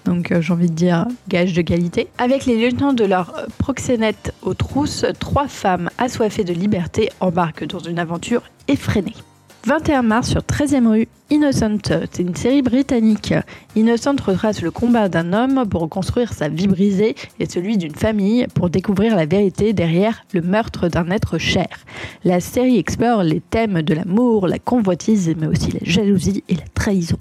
Donc 0.05 0.33
euh, 0.33 0.41
j'ai 0.41 0.53
envie 0.53 0.69
de 0.69 0.75
dire 0.75 1.07
gage 1.29 1.53
de 1.53 1.63
qualité. 1.63 2.09
Avec 2.19 2.45
les 2.45 2.57
lieutenants 2.57 2.93
de 2.93 3.05
leur 3.05 3.47
proxénète 3.59 4.35
aux 4.43 4.55
trousses, 4.55 5.07
trois 5.21 5.47
femmes 5.47 5.91
assoiffées 5.97 6.45
de 6.45 6.53
liberté 6.53 7.09
embarquent 7.21 7.67
dans 7.67 7.79
une 7.79 8.01
aventure 8.01 8.43
effrénée. 8.67 9.15
21 9.65 10.03
mars 10.03 10.29
sur 10.29 10.41
13e 10.41 10.89
rue, 10.89 11.09
Innocent. 11.31 11.79
C'est 12.11 12.23
une 12.23 12.35
série 12.35 12.63
britannique. 12.63 13.33
Innocent 13.77 14.17
retrace 14.27 14.61
le 14.61 14.73
combat 14.73 15.09
d'un 15.09 15.33
homme 15.33 15.69
pour 15.69 15.83
reconstruire 15.83 16.33
sa 16.33 16.49
vie 16.49 16.67
brisée 16.67 17.15
et 17.39 17.47
celui 17.47 17.77
d'une 17.77 17.95
famille 17.95 18.47
pour 18.55 18.71
découvrir 18.71 19.15
la 19.15 19.25
vérité 19.25 19.73
derrière 19.73 20.25
le 20.33 20.41
meurtre 20.41 20.89
d'un 20.89 21.11
être 21.11 21.39
cher. 21.39 21.69
La 22.25 22.41
série 22.41 22.77
explore 22.77 23.23
les 23.23 23.41
thèmes 23.41 23.83
de 23.83 23.95
l'amour, 23.95 24.49
la 24.49 24.59
convoitise, 24.59 25.33
mais 25.39 25.47
aussi 25.47 25.71
la 25.71 25.81
jalousie 25.85 26.43
et 26.49 26.57
la 26.57 26.67
trahison. 26.75 27.19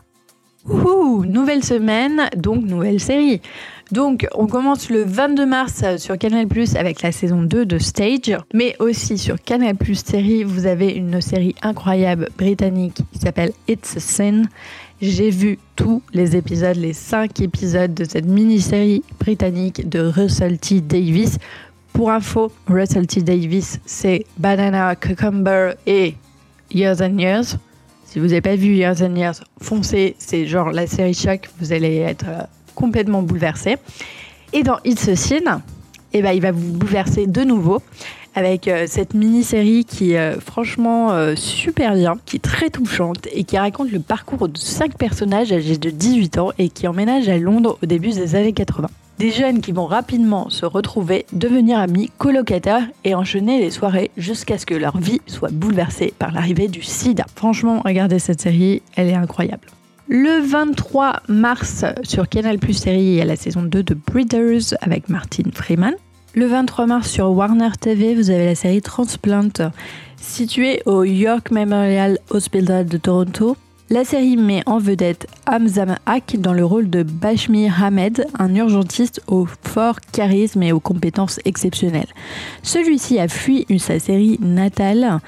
Ouh, 0.67 1.25
nouvelle 1.25 1.63
semaine, 1.63 2.27
donc 2.37 2.63
nouvelle 2.63 2.99
série. 2.99 3.41
Donc, 3.91 4.25
on 4.35 4.47
commence 4.47 4.89
le 4.89 5.03
22 5.03 5.45
mars 5.45 5.83
sur 5.97 6.17
Canal 6.17 6.47
Plus 6.47 6.77
avec 6.77 7.01
la 7.01 7.11
saison 7.11 7.41
2 7.41 7.65
de 7.65 7.77
Stage, 7.77 8.37
mais 8.53 8.73
aussi 8.79 9.17
sur 9.17 9.41
Canal 9.41 9.75
Plus 9.75 9.95
série, 10.05 10.45
vous 10.45 10.65
avez 10.65 10.91
une 10.91 11.19
série 11.19 11.55
incroyable 11.61 12.29
britannique 12.37 13.01
qui 13.11 13.19
s'appelle 13.19 13.51
It's 13.67 13.97
a 13.97 13.99
Sin. 13.99 14.43
J'ai 15.01 15.29
vu 15.29 15.59
tous 15.75 16.01
les 16.13 16.37
épisodes, 16.37 16.77
les 16.77 16.93
5 16.93 17.41
épisodes 17.41 17.93
de 17.93 18.05
cette 18.05 18.27
mini-série 18.27 19.03
britannique 19.19 19.89
de 19.89 19.99
Russell 19.99 20.57
T. 20.57 20.79
Davis. 20.79 21.37
Pour 21.91 22.11
info, 22.11 22.49
Russell 22.67 23.07
T. 23.07 23.21
Davis, 23.21 23.81
c'est 23.85 24.25
Banana, 24.37 24.95
Cucumber 24.95 25.73
et 25.85 26.15
Years 26.73 27.01
and 27.01 27.17
Years. 27.17 27.57
Si 28.05 28.19
vous 28.19 28.27
n'avez 28.27 28.41
pas 28.41 28.55
vu 28.55 28.73
Years 28.75 29.01
and 29.01 29.15
Years, 29.15 29.43
foncez, 29.59 30.15
c'est 30.17 30.45
genre 30.45 30.71
la 30.71 30.87
série 30.87 31.13
choc, 31.13 31.49
vous 31.59 31.73
allez 31.73 31.97
être 31.97 32.25
euh, 32.29 32.43
complètement 32.75 33.21
bouleversé. 33.21 33.77
Et 34.53 34.63
dans 34.63 34.77
It's 34.83 35.07
a 35.07 35.15
Sin, 35.15 35.61
eh 36.13 36.21
ben, 36.21 36.31
il 36.31 36.41
va 36.41 36.51
vous 36.51 36.73
bouleverser 36.73 37.27
de 37.27 37.43
nouveau 37.43 37.81
avec 38.35 38.67
euh, 38.67 38.85
cette 38.87 39.13
mini-série 39.13 39.85
qui 39.85 40.13
est 40.13 40.19
euh, 40.19 40.39
franchement 40.39 41.11
euh, 41.11 41.35
super 41.35 41.95
bien, 41.95 42.15
qui 42.25 42.37
est 42.37 42.39
très 42.39 42.69
touchante 42.69 43.27
et 43.33 43.43
qui 43.43 43.57
raconte 43.57 43.91
le 43.91 43.99
parcours 43.99 44.47
de 44.47 44.57
cinq 44.57 44.97
personnages 44.97 45.51
âgés 45.51 45.77
de 45.77 45.89
18 45.89 46.37
ans 46.37 46.51
et 46.57 46.69
qui 46.69 46.87
emménagent 46.87 47.29
à 47.29 47.37
Londres 47.37 47.77
au 47.83 47.85
début 47.85 48.09
des 48.09 48.35
années 48.35 48.53
80. 48.53 48.87
Des 49.19 49.31
jeunes 49.31 49.61
qui 49.61 49.71
vont 49.71 49.85
rapidement 49.85 50.49
se 50.49 50.65
retrouver, 50.65 51.25
devenir 51.31 51.77
amis, 51.77 52.09
colocataires 52.17 52.87
et 53.03 53.13
enchaîner 53.13 53.59
les 53.59 53.69
soirées 53.69 54.09
jusqu'à 54.17 54.57
ce 54.57 54.65
que 54.65 54.73
leur 54.73 54.97
vie 54.97 55.21
soit 55.27 55.51
bouleversée 55.51 56.13
par 56.17 56.31
l'arrivée 56.31 56.67
du 56.67 56.81
sida. 56.81 57.25
Franchement, 57.35 57.81
regardez 57.85 58.17
cette 58.17 58.41
série, 58.41 58.81
elle 58.95 59.09
est 59.09 59.13
incroyable. 59.13 59.67
Le 60.13 60.45
23 60.45 61.21
mars, 61.29 61.85
sur 62.03 62.27
Canal 62.27 62.59
Plus 62.59 62.73
série, 62.73 62.99
il 62.99 63.13
y 63.13 63.21
a 63.21 63.25
la 63.25 63.37
saison 63.37 63.63
2 63.63 63.81
de 63.81 63.93
Breeders 63.93 64.75
avec 64.81 65.07
Martin 65.07 65.43
Freeman. 65.53 65.93
Le 66.33 66.47
23 66.47 66.85
mars, 66.85 67.09
sur 67.09 67.31
Warner 67.31 67.69
TV, 67.79 68.13
vous 68.13 68.29
avez 68.29 68.45
la 68.45 68.55
série 68.55 68.81
Transplant, 68.81 69.71
située 70.17 70.81
au 70.85 71.05
York 71.05 71.49
Memorial 71.51 72.19
Hospital 72.29 72.87
de 72.87 72.97
Toronto. 72.97 73.55
La 73.89 74.03
série 74.03 74.35
met 74.35 74.63
en 74.65 74.79
vedette 74.79 75.27
Hamzam 75.45 75.95
Haq 76.05 76.35
dans 76.37 76.53
le 76.53 76.65
rôle 76.65 76.89
de 76.89 77.03
Bashmir 77.03 77.81
Hamed, 77.81 78.25
un 78.37 78.53
urgentiste 78.53 79.21
au 79.27 79.45
fort 79.45 80.01
charisme 80.11 80.61
et 80.63 80.73
aux 80.73 80.81
compétences 80.81 81.39
exceptionnelles. 81.45 82.07
Celui-ci 82.63 83.17
a 83.17 83.29
fui 83.29 83.65
sa 83.79 83.97
série 83.97 84.37
natale 84.41 85.21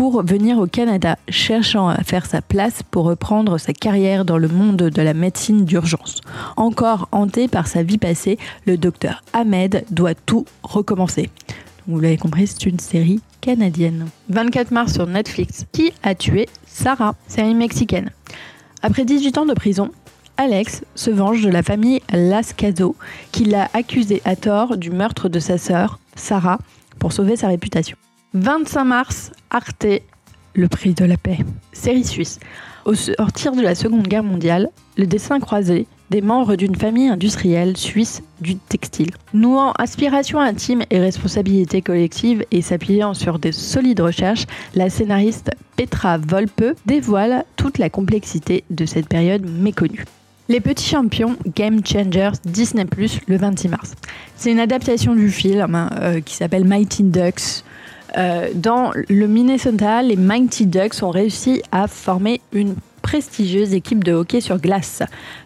pour 0.00 0.22
venir 0.22 0.58
au 0.58 0.66
Canada, 0.66 1.18
cherchant 1.28 1.88
à 1.88 2.02
faire 2.02 2.24
sa 2.24 2.40
place 2.40 2.82
pour 2.90 3.04
reprendre 3.04 3.58
sa 3.58 3.74
carrière 3.74 4.24
dans 4.24 4.38
le 4.38 4.48
monde 4.48 4.78
de 4.78 5.02
la 5.02 5.12
médecine 5.12 5.66
d'urgence. 5.66 6.22
Encore 6.56 7.10
hanté 7.12 7.48
par 7.48 7.66
sa 7.66 7.82
vie 7.82 7.98
passée, 7.98 8.38
le 8.64 8.78
docteur 8.78 9.22
Ahmed 9.34 9.84
doit 9.90 10.14
tout 10.14 10.46
recommencer. 10.62 11.28
Vous 11.86 12.00
l'avez 12.00 12.16
compris, 12.16 12.46
c'est 12.46 12.64
une 12.64 12.78
série 12.78 13.20
canadienne. 13.42 14.06
24 14.30 14.70
mars 14.70 14.94
sur 14.94 15.06
Netflix. 15.06 15.66
Qui 15.70 15.92
a 16.02 16.14
tué 16.14 16.48
Sarah? 16.66 17.14
Série 17.26 17.54
mexicaine. 17.54 18.10
Après 18.82 19.04
18 19.04 19.36
ans 19.36 19.44
de 19.44 19.52
prison, 19.52 19.90
Alex 20.38 20.82
se 20.94 21.10
venge 21.10 21.42
de 21.42 21.50
la 21.50 21.62
famille 21.62 22.00
Lascazo 22.10 22.96
qui 23.32 23.44
l'a 23.44 23.68
accusé 23.74 24.22
à 24.24 24.34
tort 24.34 24.78
du 24.78 24.88
meurtre 24.88 25.28
de 25.28 25.40
sa 25.40 25.58
sœur, 25.58 25.98
Sarah, 26.14 26.58
pour 26.98 27.12
sauver 27.12 27.36
sa 27.36 27.48
réputation. 27.48 27.98
25 28.34 28.84
mars, 28.84 29.32
Arte, 29.50 30.02
le 30.54 30.68
prix 30.68 30.94
de 30.94 31.04
la 31.04 31.16
paix. 31.16 31.38
Série 31.72 32.04
suisse. 32.04 32.38
Au 32.84 32.94
sortir 32.94 33.52
de 33.52 33.60
la 33.60 33.74
Seconde 33.74 34.06
Guerre 34.06 34.22
mondiale, 34.22 34.68
le 34.96 35.06
dessin 35.06 35.40
croisé 35.40 35.86
des 36.10 36.22
membres 36.22 36.54
d'une 36.54 36.76
famille 36.76 37.08
industrielle 37.08 37.76
suisse 37.76 38.22
du 38.40 38.56
textile. 38.56 39.10
Nouant 39.34 39.72
aspiration 39.72 40.38
intime 40.38 40.82
et 40.90 41.00
responsabilité 41.00 41.82
collective 41.82 42.44
et 42.52 42.62
s'appuyant 42.62 43.14
sur 43.14 43.40
des 43.40 43.52
solides 43.52 44.00
recherches, 44.00 44.46
la 44.76 44.90
scénariste 44.90 45.50
Petra 45.76 46.18
Volpe 46.18 46.76
dévoile 46.86 47.44
toute 47.56 47.78
la 47.78 47.90
complexité 47.90 48.62
de 48.70 48.86
cette 48.86 49.08
période 49.08 49.44
méconnue. 49.48 50.04
Les 50.48 50.60
Petits 50.60 50.88
Champions 50.88 51.36
Game 51.54 51.84
Changers 51.84 52.38
Disney 52.44 52.84
Plus 52.84 53.20
le 53.28 53.36
26 53.36 53.68
mars. 53.68 53.94
C'est 54.36 54.50
une 54.50 54.58
adaptation 54.58 55.14
du 55.14 55.30
film 55.30 55.74
hein, 55.74 55.90
euh, 56.00 56.20
qui 56.20 56.34
s'appelle 56.34 56.64
Mighty 56.64 57.04
Ducks. 57.04 57.64
Euh, 58.16 58.48
dans 58.54 58.92
le 59.08 59.26
Minnesota, 59.26 60.02
les 60.02 60.16
Mighty 60.16 60.66
Ducks 60.66 61.02
ont 61.02 61.10
réussi 61.10 61.62
à 61.72 61.86
former 61.86 62.40
une 62.52 62.74
prestigieuse 63.02 63.74
équipe 63.74 64.04
de 64.04 64.12
hockey 64.12 64.40
sur 64.40 64.58
glace. 64.58 65.02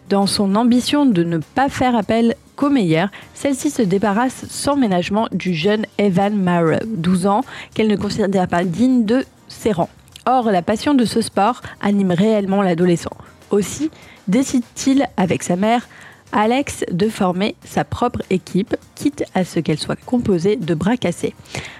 Dans 0.09 0.27
son 0.27 0.55
ambition 0.55 1.05
de 1.05 1.23
ne 1.23 1.37
pas 1.37 1.69
faire 1.69 1.95
appel 1.95 2.35
qu'aux 2.55 2.69
meilleurs, 2.69 3.09
celle-ci 3.33 3.69
se 3.69 3.81
débarrasse 3.81 4.45
sans 4.49 4.75
ménagement 4.75 5.27
du 5.31 5.53
jeune 5.53 5.85
Evan 5.97 6.35
Mara, 6.35 6.79
12 6.85 7.27
ans, 7.27 7.41
qu'elle 7.73 7.87
ne 7.87 7.95
considère 7.95 8.47
pas 8.47 8.63
digne 8.63 9.05
de 9.05 9.25
ses 9.47 9.71
rangs. 9.71 9.89
Or, 10.25 10.51
la 10.51 10.61
passion 10.61 10.93
de 10.93 11.05
ce 11.05 11.21
sport 11.21 11.61
anime 11.81 12.11
réellement 12.11 12.61
l'adolescent. 12.61 13.15
Aussi 13.51 13.91
décide-t-il, 14.27 15.07
avec 15.17 15.43
sa 15.43 15.55
mère, 15.55 15.87
Alex 16.35 16.83
de 16.91 17.07
former 17.07 17.55
sa 17.63 17.85
propre 17.85 18.21
équipe, 18.29 18.75
quitte 18.95 19.23
à 19.33 19.45
ce 19.45 19.61
qu'elle 19.61 19.79
soit 19.79 19.95
composée 19.95 20.57
de 20.57 20.73
bras 20.75 20.97
cassés. 20.97 21.33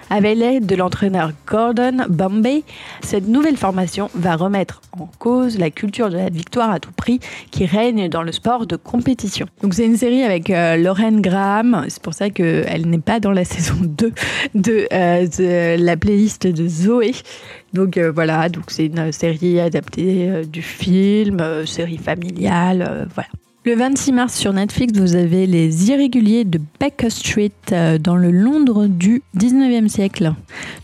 Avec 0.08 0.38
l'aide 0.38 0.64
de 0.64 0.74
l'entraîneur 0.76 1.32
Gordon 1.46 2.06
Bombay, 2.08 2.62
cette 3.02 3.28
nouvelle 3.28 3.58
formation 3.58 4.08
va 4.14 4.34
remettre 4.34 4.80
en 4.98 5.10
cause 5.18 5.58
la 5.58 5.70
culture 5.70 6.08
de 6.08 6.16
la 6.16 6.30
victoire 6.30 6.70
à 6.70 6.80
tout 6.80 6.92
prix 6.92 7.20
qui 7.50 7.66
règne 7.66 8.08
dans 8.08 8.22
le 8.22 8.32
sport 8.32 8.66
de 8.66 8.76
compétition. 8.76 9.46
Donc 9.62 9.74
c'est 9.74 9.84
une 9.84 9.98
série 9.98 10.22
avec 10.22 10.48
euh, 10.48 10.76
Lorraine 10.76 11.20
Graham, 11.20 11.84
c'est 11.88 12.00
pour 12.00 12.14
ça 12.14 12.30
qu'elle 12.30 12.86
n'est 12.86 12.98
pas 12.98 13.20
dans 13.20 13.32
la 13.32 13.44
saison 13.44 13.76
2 13.82 14.12
de, 14.54 14.88
euh, 14.90 15.26
de 15.26 15.84
la 15.84 15.96
playlist 15.98 16.46
de 16.46 16.66
Zoé. 16.66 17.12
Donc 17.74 17.98
euh, 17.98 18.10
voilà, 18.10 18.48
donc 18.48 18.64
c'est 18.68 18.86
une 18.86 19.12
série 19.12 19.60
adaptée 19.60 20.46
du 20.46 20.62
film, 20.62 21.66
série 21.66 21.98
familiale, 21.98 23.06
voilà. 23.14 23.28
Le 23.66 23.74
26 23.74 24.12
mars 24.12 24.34
sur 24.36 24.52
Netflix, 24.52 24.96
vous 24.96 25.16
avez 25.16 25.44
Les 25.48 25.90
Irréguliers 25.90 26.44
de 26.44 26.60
Baker 26.78 27.10
Street 27.10 27.50
euh, 27.72 27.98
dans 27.98 28.14
le 28.14 28.30
Londres 28.30 28.86
du 28.86 29.24
19e 29.36 29.88
siècle. 29.88 30.34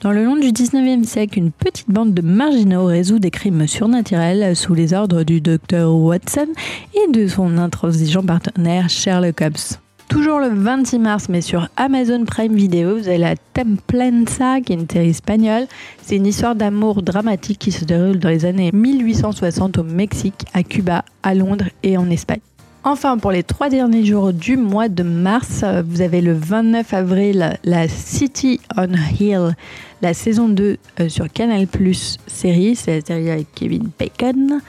Dans 0.00 0.10
le 0.10 0.24
Londres 0.24 0.40
du 0.40 0.50
19e 0.50 1.04
siècle, 1.04 1.38
une 1.38 1.52
petite 1.52 1.88
bande 1.88 2.12
de 2.12 2.22
marginaux 2.22 2.86
résout 2.86 3.20
des 3.20 3.30
crimes 3.30 3.68
surnaturels 3.68 4.56
sous 4.56 4.74
les 4.74 4.94
ordres 4.94 5.22
du 5.22 5.40
docteur 5.40 5.94
Watson 5.94 6.48
et 6.92 7.12
de 7.12 7.28
son 7.28 7.56
intransigeant 7.56 8.24
partenaire 8.24 8.90
Sherlock 8.90 9.40
Holmes. 9.42 9.78
Toujours 10.08 10.40
le 10.40 10.48
26 10.48 10.98
mars, 10.98 11.28
mais 11.28 11.40
sur 11.40 11.68
Amazon 11.76 12.24
Prime 12.24 12.56
Video, 12.56 12.98
vous 12.98 13.06
avez 13.06 13.16
la 13.16 13.36
Templanza, 13.36 14.60
qui 14.60 14.72
est 14.72 14.76
une 14.76 14.90
série 14.90 15.10
espagnole. 15.10 15.68
C'est 16.02 16.16
une 16.16 16.26
histoire 16.26 16.56
d'amour 16.56 17.02
dramatique 17.02 17.60
qui 17.60 17.70
se 17.70 17.84
déroule 17.84 18.18
dans 18.18 18.28
les 18.28 18.44
années 18.44 18.72
1860 18.72 19.78
au 19.78 19.84
Mexique, 19.84 20.44
à 20.52 20.64
Cuba, 20.64 21.04
à 21.22 21.36
Londres 21.36 21.66
et 21.84 21.96
en 21.96 22.10
Espagne. 22.10 22.40
Enfin, 22.84 23.16
pour 23.16 23.30
les 23.30 23.44
trois 23.44 23.68
derniers 23.68 24.04
jours 24.04 24.32
du 24.32 24.56
mois 24.56 24.88
de 24.88 25.04
mars, 25.04 25.64
vous 25.86 26.00
avez 26.00 26.20
le 26.20 26.32
29 26.32 26.92
avril 26.94 27.56
la 27.62 27.86
City 27.86 28.60
on 28.76 28.88
Hill, 29.20 29.54
la 30.02 30.14
saison 30.14 30.48
2 30.48 30.78
euh, 30.98 31.08
sur 31.08 31.32
Canal 31.32 31.68
Plus 31.68 32.16
série, 32.26 32.74
c'est 32.74 32.98
la 32.98 33.06
série 33.06 33.30
avec 33.30 33.46
Kevin 33.54 33.88
Bacon. 33.96 34.60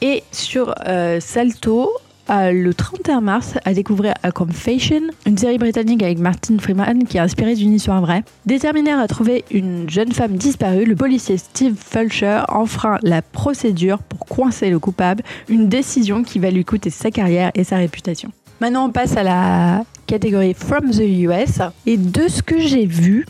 Et 0.00 0.22
sur 0.30 0.72
euh, 0.86 1.18
Salto, 1.18 1.90
le 2.30 2.72
31 2.72 3.20
mars 3.20 3.54
à 3.64 3.74
découvrir 3.74 4.14
A 4.22 4.30
Confession, 4.30 5.02
une 5.26 5.36
série 5.36 5.58
britannique 5.58 6.02
avec 6.02 6.18
Martin 6.18 6.58
Freeman 6.58 7.04
qui 7.04 7.16
est 7.16 7.20
inspirée 7.20 7.54
d'une 7.54 7.72
histoire 7.72 8.00
vraie. 8.00 8.22
Déterminé 8.46 8.92
à 8.92 9.06
trouver 9.08 9.44
une 9.50 9.90
jeune 9.90 10.12
femme 10.12 10.36
disparue, 10.36 10.84
le 10.84 10.94
policier 10.94 11.36
Steve 11.38 11.74
Fulcher 11.76 12.42
enfreint 12.48 12.98
la 13.02 13.20
procédure 13.22 13.98
pour 13.98 14.20
coincer 14.20 14.70
le 14.70 14.78
coupable, 14.78 15.22
une 15.48 15.68
décision 15.68 16.22
qui 16.22 16.38
va 16.38 16.50
lui 16.50 16.64
coûter 16.64 16.90
sa 16.90 17.10
carrière 17.10 17.50
et 17.54 17.64
sa 17.64 17.76
réputation. 17.76 18.30
Maintenant, 18.60 18.86
on 18.86 18.90
passe 18.90 19.16
à 19.16 19.22
la 19.22 19.84
catégorie 20.06 20.54
From 20.54 20.90
the 20.90 21.00
US. 21.00 21.60
Et 21.86 21.96
de 21.96 22.28
ce 22.28 22.42
que 22.42 22.58
j'ai 22.60 22.84
vu, 22.84 23.26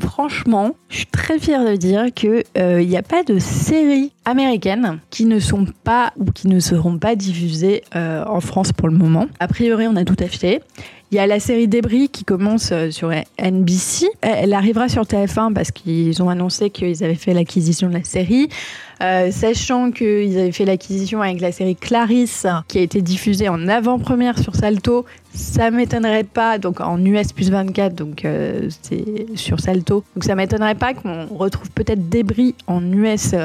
franchement, 0.00 0.76
je 0.88 0.98
suis 0.98 1.06
très 1.06 1.38
fière 1.38 1.64
de 1.64 1.76
dire 1.76 2.06
qu'il 2.14 2.44
n'y 2.56 2.96
euh, 2.96 2.98
a 2.98 3.02
pas 3.02 3.22
de 3.22 3.38
séries 3.38 4.12
américaines 4.24 4.98
qui 5.10 5.24
ne 5.24 5.38
sont 5.38 5.66
pas 5.84 6.12
ou 6.16 6.26
qui 6.26 6.48
ne 6.48 6.60
seront 6.60 6.98
pas 6.98 7.16
diffusées 7.16 7.82
euh, 7.96 8.24
en 8.26 8.40
France 8.40 8.72
pour 8.72 8.88
le 8.88 8.96
moment. 8.96 9.26
A 9.40 9.48
priori, 9.48 9.86
on 9.88 9.96
a 9.96 10.04
tout 10.04 10.16
acheté. 10.22 10.60
Il 11.10 11.14
y 11.14 11.20
a 11.20 11.26
la 11.26 11.40
série 11.40 11.68
Débris 11.68 12.10
qui 12.10 12.24
commence 12.24 12.70
euh, 12.70 12.90
sur 12.90 13.10
NBC. 13.40 14.06
Elle 14.20 14.52
arrivera 14.52 14.90
sur 14.90 15.04
TF1 15.04 15.54
parce 15.54 15.70
qu'ils 15.70 16.22
ont 16.22 16.28
annoncé 16.28 16.68
qu'ils 16.68 17.02
avaient 17.02 17.14
fait 17.14 17.32
l'acquisition 17.32 17.88
de 17.88 17.94
la 17.94 18.04
série. 18.04 18.50
Euh, 19.00 19.30
sachant 19.30 19.90
qu'ils 19.90 20.38
avaient 20.38 20.52
fait 20.52 20.66
l'acquisition 20.66 21.22
avec 21.22 21.40
la 21.40 21.50
série 21.50 21.76
Clarisse 21.76 22.46
qui 22.66 22.78
a 22.78 22.82
été 22.82 23.00
diffusée 23.00 23.48
en 23.48 23.68
avant-première 23.68 24.38
sur 24.38 24.54
Salto, 24.54 25.06
ça 25.32 25.70
m'étonnerait 25.70 26.24
pas, 26.24 26.58
donc 26.58 26.80
en 26.80 27.02
US 27.02 27.32
plus 27.32 27.48
24, 27.48 27.94
donc 27.94 28.24
euh, 28.24 28.68
c'est 28.82 29.26
sur 29.36 29.60
Salto, 29.60 30.02
donc 30.16 30.24
ça 30.24 30.34
m'étonnerait 30.34 30.74
pas 30.74 30.94
qu'on 30.94 31.26
retrouve 31.26 31.70
peut-être 31.70 32.08
Débris 32.08 32.56
en 32.66 32.82
US 32.92 33.36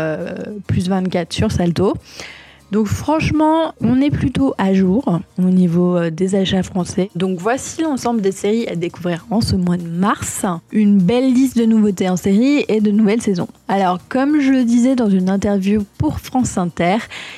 plus 0.66 0.90
24 0.90 1.32
sur 1.32 1.52
Salto. 1.52 1.94
Donc 2.74 2.88
franchement, 2.88 3.76
on 3.82 4.02
est 4.02 4.10
plutôt 4.10 4.56
à 4.58 4.74
jour 4.74 5.20
au 5.38 5.44
niveau 5.44 5.96
euh, 5.96 6.10
des 6.10 6.34
achats 6.34 6.64
français. 6.64 7.12
Donc 7.16 7.38
voici 7.40 7.84
l'ensemble 7.84 8.20
des 8.20 8.32
séries 8.32 8.68
à 8.68 8.76
découvrir 8.76 9.28
en 9.30 9.42
ce 9.42 9.56
mois 9.56 9.78
de 9.78 9.88
mars. 9.88 10.44
Une 10.72 10.98
belle 10.98 11.32
liste 11.32 11.56
de 11.56 11.66
nouveautés 11.66 12.10
en 12.10 12.16
série 12.18 12.66
et 12.68 12.82
de 12.82 12.90
nouvelles 12.90 13.22
saisons. 13.22 13.48
Alors 13.68 14.00
comme 14.10 14.40
je 14.40 14.50
le 14.50 14.64
disais 14.64 14.96
dans 14.96 15.12
une 15.12 15.30
interview 15.30 15.84
pour 16.00 16.20
France 16.20 16.58
Inter, 16.58 16.98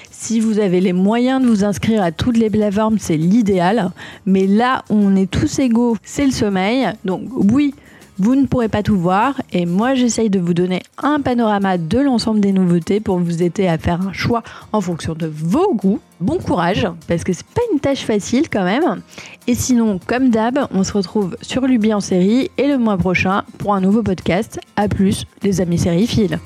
si 0.09 0.39
vous 0.39 0.59
avez 0.59 0.79
les 0.79 0.93
moyens 0.93 1.41
de 1.43 1.47
vous 1.47 1.65
inscrire 1.65 2.01
à 2.01 2.13
toutes 2.13 2.37
les 2.37 2.49
plateformes, 2.49 2.97
c'est 2.97 3.17
l'idéal. 3.17 3.91
Mais 4.25 4.47
là, 4.47 4.85
on 4.89 5.17
est 5.17 5.29
tous 5.29 5.59
égaux, 5.59 5.97
c'est 6.03 6.25
le 6.25 6.31
sommeil. 6.31 6.87
Donc 7.03 7.23
oui, 7.35 7.75
vous 8.17 8.35
ne 8.35 8.45
pourrez 8.45 8.69
pas 8.69 8.83
tout 8.83 8.97
voir 8.97 9.41
et 9.51 9.65
moi 9.65 9.93
j'essaye 9.93 10.29
de 10.29 10.39
vous 10.39 10.53
donner 10.53 10.81
un 11.01 11.19
panorama 11.19 11.77
de 11.77 11.99
l'ensemble 11.99 12.39
des 12.39 12.51
nouveautés 12.51 12.99
pour 12.99 13.19
vous 13.19 13.43
aider 13.43 13.67
à 13.67 13.77
faire 13.77 14.01
un 14.01 14.13
choix 14.13 14.43
en 14.71 14.81
fonction 14.81 15.13
de 15.13 15.27
vos 15.27 15.73
goûts. 15.73 15.99
Bon 16.21 16.37
courage 16.37 16.87
parce 17.07 17.23
que 17.23 17.33
c'est 17.33 17.45
pas 17.45 17.61
une 17.73 17.79
tâche 17.79 18.05
facile 18.05 18.49
quand 18.49 18.63
même. 18.63 19.01
Et 19.47 19.55
sinon, 19.55 19.99
comme 20.07 20.29
d'hab, 20.29 20.67
on 20.71 20.83
se 20.83 20.93
retrouve 20.93 21.35
sur 21.41 21.67
Luby 21.67 21.93
en 21.93 21.99
série 21.99 22.49
et 22.57 22.67
le 22.67 22.77
mois 22.77 22.97
prochain 22.97 23.43
pour 23.57 23.73
un 23.73 23.81
nouveau 23.81 24.01
podcast. 24.01 24.59
A 24.77 24.87
plus 24.87 25.25
les 25.43 25.59
amis 25.59 25.77
sériphiles. 25.77 26.39